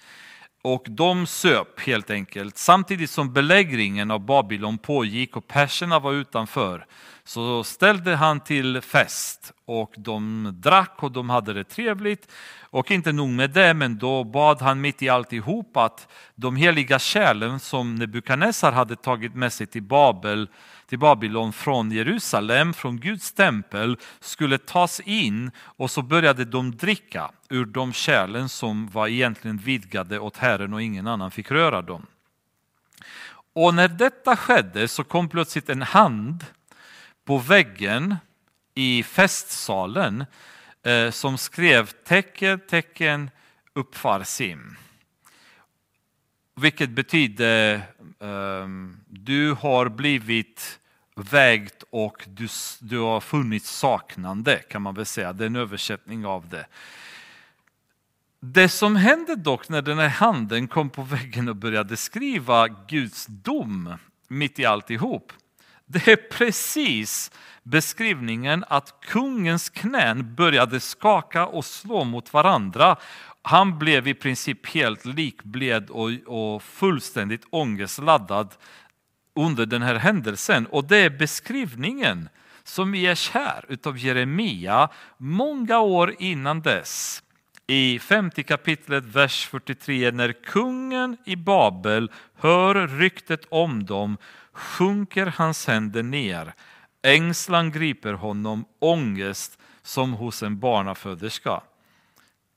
[0.63, 2.59] och de söp helt enkelt.
[2.59, 6.87] Samtidigt som belägringen av Babylon pågick och perserna var utanför
[7.29, 12.33] så ställde han till fest och de drack och de hade det trevligt.
[12.61, 16.99] Och inte nog med det, men då bad han mitt i alltihop att de heliga
[16.99, 20.49] kärlen som Nebukadnessar hade tagit med sig till Babel
[20.87, 27.31] till Babylon från Jerusalem, från Guds tempel, skulle tas in och så började de dricka
[27.51, 32.07] ur de kärlen som var egentligen vidgade åt Herren och ingen annan fick röra dem.
[33.53, 36.45] Och när detta skedde så kom plötsligt en hand
[37.29, 38.17] på väggen
[38.75, 40.25] i festsalen
[40.83, 43.31] eh, som skrev tecken, tecken,
[43.73, 44.77] uppfarsim.
[46.57, 47.83] Vilket betyder
[48.21, 50.81] ehm, du har blivit
[51.17, 52.49] vägt och du,
[52.81, 55.33] du har funnit saknande kan man väl säga.
[55.33, 56.67] Det är en översättning av det.
[58.41, 63.27] Det som hände dock när den här handen kom på väggen och började skriva Guds
[63.27, 63.95] dom
[64.29, 65.33] mitt i alltihop.
[65.91, 67.31] Det är precis
[67.63, 72.97] beskrivningen att kungens knän började skaka och slå mot varandra.
[73.43, 78.55] Han blev i princip helt likbled och, och fullständigt ångestladdad
[79.35, 80.67] under den här händelsen.
[80.67, 82.29] Och det är beskrivningen
[82.65, 87.23] som ges här utav Jeremia många år innan dess.
[87.67, 94.17] I 50 kapitlet, vers 43, när kungen i Babel hör ryktet om dem
[94.59, 96.55] sjunker hans händer ner.
[97.03, 101.61] Ängslan griper honom, ångest som hos en barnaföderska.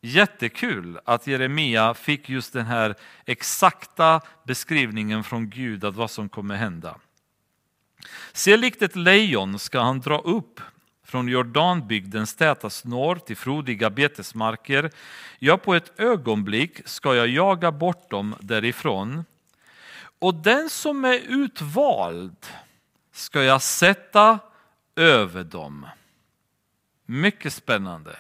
[0.02, 2.96] Jättekul att Jeremia fick just den här
[3.26, 6.98] exakta beskrivningen från Gud av vad som kommer hända.
[8.34, 10.62] Se likt ett lejon ska han dra upp
[11.04, 14.92] från Jordanbygdens täta snår till frodiga betesmarker.
[15.40, 19.26] Ja, på ett ögonblick ska jag jaga bort dem därifrån.
[20.22, 22.46] Och den som är utvald
[23.12, 24.40] ska jag sätta
[24.96, 25.88] över dem.
[27.06, 28.16] Mycket spännande.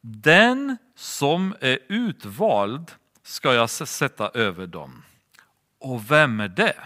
[0.00, 5.02] Den som är utvald ska jag sätta över dem.
[5.78, 6.76] Och vem är det?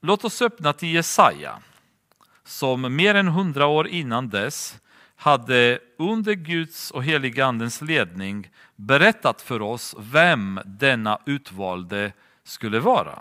[0.00, 1.62] Låt oss öppna till Jesaja
[2.44, 4.78] som mer än hundra år innan dess
[5.16, 12.12] hade under Guds och heligandens ledning berättat för oss vem denna utvalde
[12.44, 13.18] skulle vara.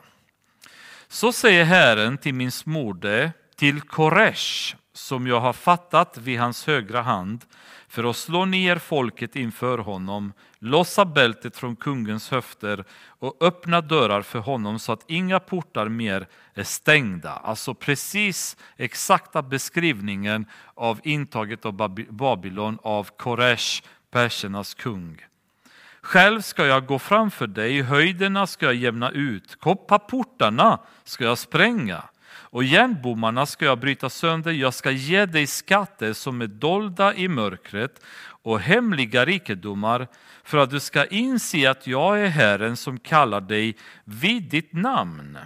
[1.07, 7.01] Så säger Herren till min smorde, till Koresh, som jag har fattat vid hans högra
[7.01, 7.45] hand
[7.88, 14.21] för att slå ner folket inför honom, lossa bältet från kungens höfter och öppna dörrar
[14.21, 17.32] för honom så att inga portar mer är stängda.
[17.32, 21.74] Alltså precis exakta beskrivningen av intaget av
[22.09, 25.21] Babylon av Koresh, persernas kung.
[26.04, 32.04] Själv ska jag gå framför dig, höjderna ska jag jämna ut, kopparportarna ska jag spränga
[32.54, 34.51] och järnbommarna ska jag bryta sönder.
[34.51, 40.08] Jag ska ge dig skatter som är dolda i mörkret och hemliga rikedomar
[40.43, 45.38] för att du ska inse att jag är Herren som kallar dig vid ditt namn.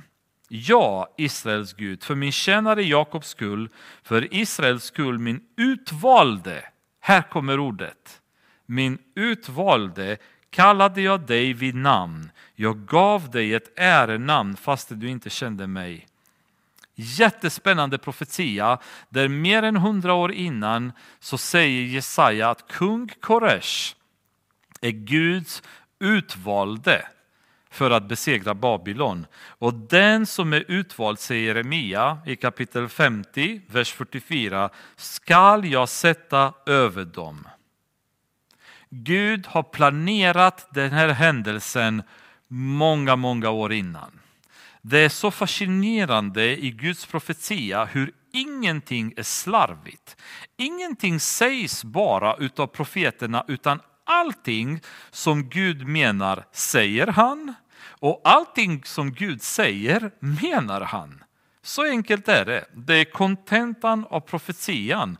[0.47, 3.69] Ja, Israels Gud, för min tjänare Jakobs skull,
[4.03, 6.63] för Israels skull, min utvalde.
[6.99, 8.21] Här kommer ordet.
[8.65, 10.17] Min utvalde
[10.49, 12.31] kallade jag dig vid namn.
[12.55, 16.07] Jag gav dig ett ärenamn fast du inte kände mig.
[16.95, 18.79] Jättespännande profetia
[19.09, 23.95] där mer än hundra år innan så säger Jesaja att kung Koresh
[24.81, 25.63] är Guds
[25.99, 27.07] utvalde
[27.69, 29.25] för att besegra Babylon.
[29.35, 36.53] Och den som är utvald, säger Jeremia i kapitel 50, vers 44, skall jag sätta
[36.65, 37.47] över dem.
[38.89, 42.03] Gud har planerat den här händelsen
[42.47, 44.19] många, många år innan.
[44.81, 50.17] Det är så fascinerande i Guds profetia hur ingenting är slarvigt.
[50.57, 54.81] Ingenting sägs bara utav profeterna utan allting
[55.11, 61.23] som Gud menar säger han och allting som Gud säger menar han.
[61.61, 62.65] Så enkelt är det.
[62.73, 65.17] Det är kontentan av profetian.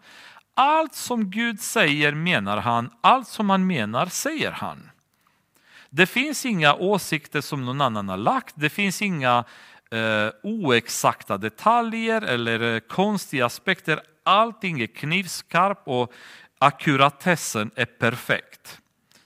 [0.60, 4.90] Allt som Gud säger menar han, allt som han menar säger han.
[5.90, 9.44] Det finns inga åsikter som någon annan har lagt, det finns inga
[9.92, 14.02] eh, oexakta detaljer eller eh, konstiga aspekter.
[14.24, 16.14] Allting är knivskarp och
[16.60, 18.80] akkuratessen är perfekt.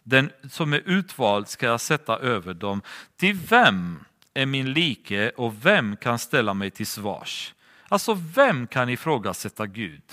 [0.03, 2.81] Den som är utvald ska jag sätta över dem.
[3.17, 4.03] Till vem
[4.33, 7.53] är min like och vem kan ställa mig till svars?
[7.87, 10.03] Alltså vem kan ifrågasätta Gud?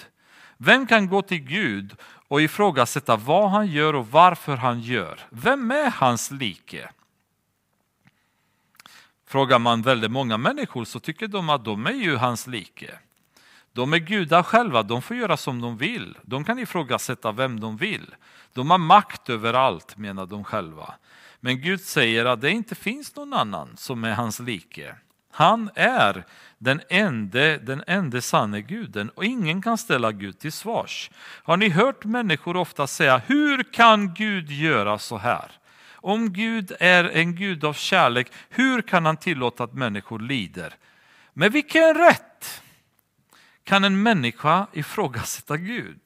[0.61, 1.97] Vem kan gå till Gud
[2.29, 5.21] och ifrågasätta vad han gör och varför han gör?
[5.31, 6.89] Vem är hans like?
[9.27, 12.99] Frågar man väldigt många människor så tycker de att de är ju hans like.
[13.73, 16.19] De är gudar själva, de får göra som de vill.
[16.23, 18.15] De kan ifrågasätta vem de vill.
[18.53, 20.95] De har makt över allt menar de själva.
[21.41, 24.95] Men Gud säger att det inte finns någon annan som är hans like.
[25.39, 26.25] Han är
[26.59, 31.11] den enda, den ende sanne guden och ingen kan ställa Gud till svars.
[31.43, 35.51] Har ni hört människor ofta säga, hur kan Gud göra så här?
[35.93, 40.75] Om Gud är en Gud av kärlek, hur kan han tillåta att människor lider?
[41.33, 42.63] Med vilken rätt
[43.65, 46.01] kan en människa ifrågasätta Gud?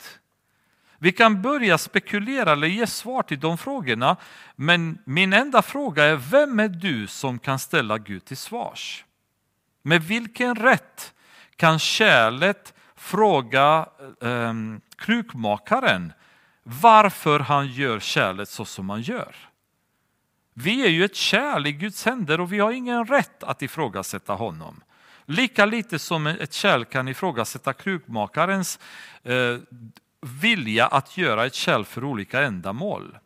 [0.98, 4.16] Vi kan börja spekulera eller ge svar till de frågorna,
[4.56, 9.04] men min enda fråga är, vem är du som kan ställa Gud till svars?
[9.82, 11.14] Med vilken rätt
[11.56, 13.88] kan kärlet fråga
[14.20, 14.52] eh,
[14.96, 16.12] krukmakaren
[16.62, 19.36] varför han gör kärlet så som han gör?
[20.54, 24.34] Vi är ju ett kärl i Guds händer och vi har ingen rätt att ifrågasätta
[24.34, 24.82] honom.
[25.24, 28.78] Lika lite som ett kärl kan ifrågasätta krukmakarens
[29.22, 29.58] eh,
[30.20, 33.18] vilja att göra ett kärl för olika ändamål.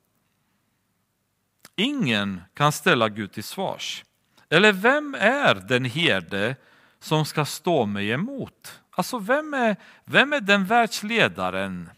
[1.76, 4.04] Ingen kan ställa Gud till svars.
[4.49, 6.57] Eller vem är den herde
[6.99, 8.80] som ska stå mig emot?
[8.90, 11.90] Alltså vem är, vem är den världsledaren?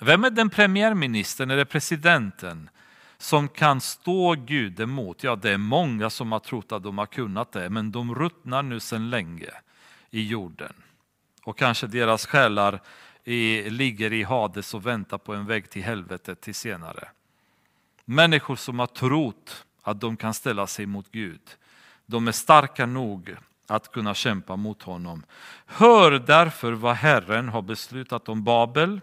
[0.00, 2.70] Vem är den premiärministern eller presidenten
[3.18, 5.22] som kan stå Gud emot?
[5.22, 8.62] Ja, det är många som har trott att de har kunnat det, men de ruttnar
[8.62, 9.50] nu sedan länge
[10.10, 10.72] i jorden.
[11.42, 12.80] Och kanske deras själar
[13.24, 17.08] i, ligger i Hades och väntar på en väg till helvetet till senare.
[18.04, 21.40] Människor som har trott att de kan ställa sig mot Gud.
[22.06, 25.24] De är starka nog att kunna kämpa mot honom.
[25.66, 29.00] Hör därför vad Herren har beslutat om Babel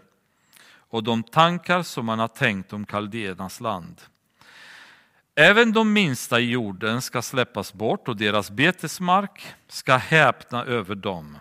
[0.74, 4.00] och de tankar som han har tänkt om kaldéernas land.
[5.34, 11.38] Även de minsta i jorden ska släppas bort och deras betesmark ska häpna över dem.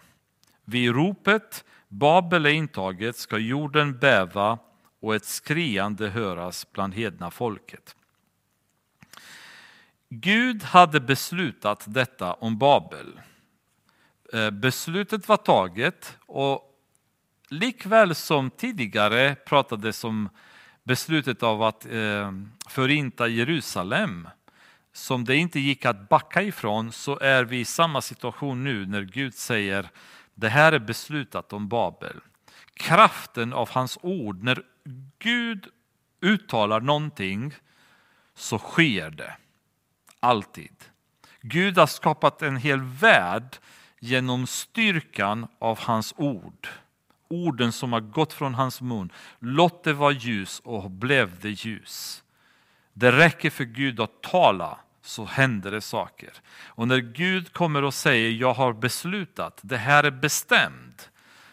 [0.65, 4.59] Vid ropet Babel är intaget ska jorden bäva
[5.01, 7.95] och ett skriande höras bland hedna folket.
[10.13, 13.19] Gud hade beslutat detta om Babel.
[14.33, 16.61] Eh, beslutet var taget och
[17.49, 20.29] likväl som tidigare pratades om
[20.83, 22.31] beslutet av att eh,
[22.67, 24.27] förinta Jerusalem
[24.93, 29.01] som det inte gick att backa ifrån så är vi i samma situation nu när
[29.01, 29.89] Gud säger
[30.33, 32.19] Det här är beslutat om Babel.
[32.73, 34.63] Kraften av hans ord, när
[35.19, 35.67] Gud
[36.21, 37.53] uttalar någonting
[38.35, 39.35] så sker det.
[40.23, 40.75] Alltid.
[41.41, 43.57] Gud har skapat en hel värld
[43.99, 46.67] genom styrkan av hans ord.
[47.27, 49.11] Orden som har gått från hans mun.
[49.39, 52.23] Låt det vara ljus och blev det ljus.
[52.93, 56.33] Det räcker för Gud att tala så händer det saker.
[56.65, 61.09] Och när Gud kommer och säger jag har beslutat, det här är bestämt,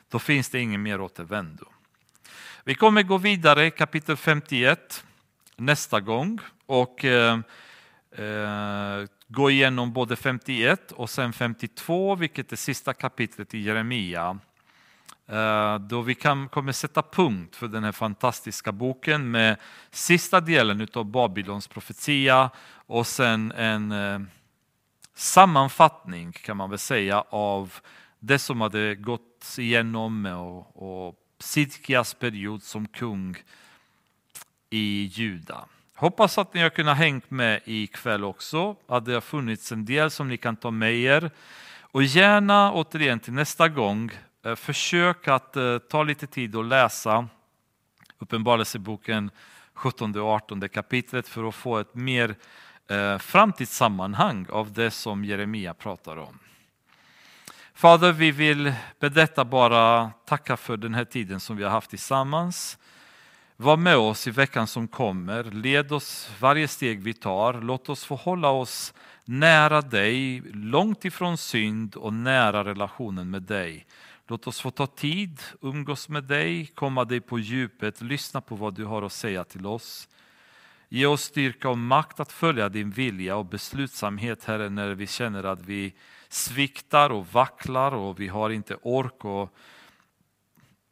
[0.08, 1.64] då finns det ingen mer återvändo.
[2.64, 5.04] Vi kommer gå vidare kapitel 51
[5.56, 7.38] nästa gång och eh,
[8.18, 14.38] Eh, gå igenom både 51 och sen 52, vilket är sista kapitlet i Jeremia.
[15.26, 19.56] Eh, då vi kan, kommer sätta punkt för den här fantastiska boken med
[19.90, 22.50] sista delen av Babylons profetia
[22.86, 24.20] och sen en eh,
[25.14, 27.74] sammanfattning kan man väl säga av
[28.18, 33.36] det som hade gått igenom och, och Sidkias period som kung
[34.70, 35.64] i Juda.
[36.00, 40.10] Hoppas att ni har kunnat hängt med ikväll också, att det har funnits en del
[40.10, 41.30] som ni kan ta med er.
[41.80, 44.10] Och gärna återigen till nästa gång,
[44.44, 47.28] eh, försök att eh, ta lite tid och läsa
[48.18, 49.30] Uppenbarelseboken
[49.74, 52.34] 17 och 18 kapitlet för att få ett mer
[52.90, 56.38] eh, framtidssammanhang av det som Jeremia pratar om.
[57.74, 61.90] Fader, vi vill med detta bara tacka för den här tiden som vi har haft
[61.90, 62.78] tillsammans.
[63.60, 65.44] Var med oss i veckan som kommer.
[65.44, 67.60] Led oss varje steg vi tar.
[67.60, 68.94] Låt oss få hålla oss
[69.24, 73.86] nära dig, långt ifrån synd och nära relationen med dig.
[74.26, 78.74] Låt oss få ta tid, umgås med dig, komma dig på djupet, lyssna på vad
[78.74, 80.08] du har att säga till oss.
[80.88, 85.44] Ge oss styrka och makt att följa din vilja och beslutsamhet, Herre, när vi känner
[85.44, 85.94] att vi
[86.28, 89.54] sviktar och vacklar och vi har inte ork och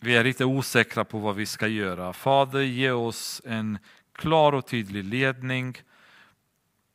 [0.00, 2.12] vi är lite osäkra på vad vi ska göra.
[2.12, 3.78] Fader, ge oss en
[4.12, 5.76] klar och tydlig ledning.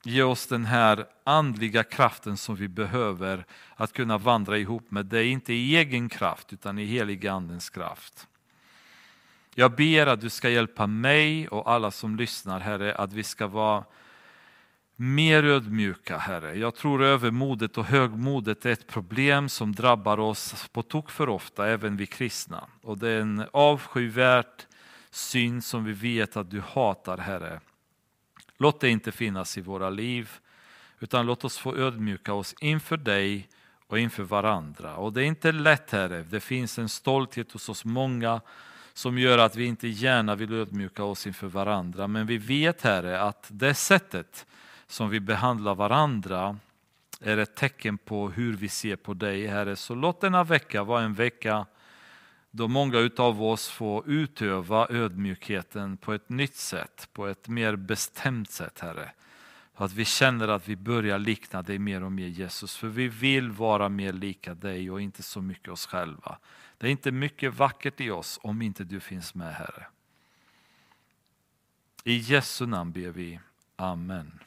[0.04, 3.45] Ge oss den här andliga kraften som vi behöver
[3.76, 8.28] att kunna vandra ihop med dig, inte i egen kraft utan i heliga andens kraft.
[9.56, 13.47] Jag ber att du ska hjälpa mig och alla som lyssnar, Herre, att vi ska
[13.47, 13.84] vara
[15.02, 16.58] mer ödmjuka, Herre.
[16.58, 21.68] Jag tror övermodet och högmodet är ett problem som drabbar oss på tok för ofta,
[21.68, 22.68] även vi kristna.
[22.82, 24.45] Och det är en avskyvärd
[25.12, 27.60] syn som vi vet att du hatar, Herre.
[28.58, 30.30] Låt det inte finnas i våra liv,
[30.99, 33.49] utan låt oss få ödmjuka oss inför dig
[33.88, 34.95] och inför varandra.
[34.95, 36.24] Och det är inte lätt, Herre.
[36.24, 38.41] Det finns en stolthet hos oss många
[38.93, 42.08] som gör att vi inte gärna vill ödmjuka oss inför varandra.
[42.08, 44.45] Men vi vet, Herre, att det sättet
[44.92, 46.58] som vi behandlar varandra
[47.20, 49.76] är ett tecken på hur vi ser på dig, Herre.
[49.76, 51.66] Så låt denna vecka vara en vecka
[52.52, 58.52] då många av oss får utöva ödmjukheten på ett nytt sätt, på ett mer bestämt
[58.52, 59.12] sätt, Herre.
[59.74, 63.52] Att vi känner att vi börjar likna dig mer och mer Jesus, för vi vill
[63.52, 66.38] vara mer lika dig och inte så mycket oss själva.
[66.78, 69.86] Det är inte mycket vackert i oss om inte du finns med, Herre.
[72.04, 73.39] I Jesu namn ber vi.
[73.76, 74.39] Amen.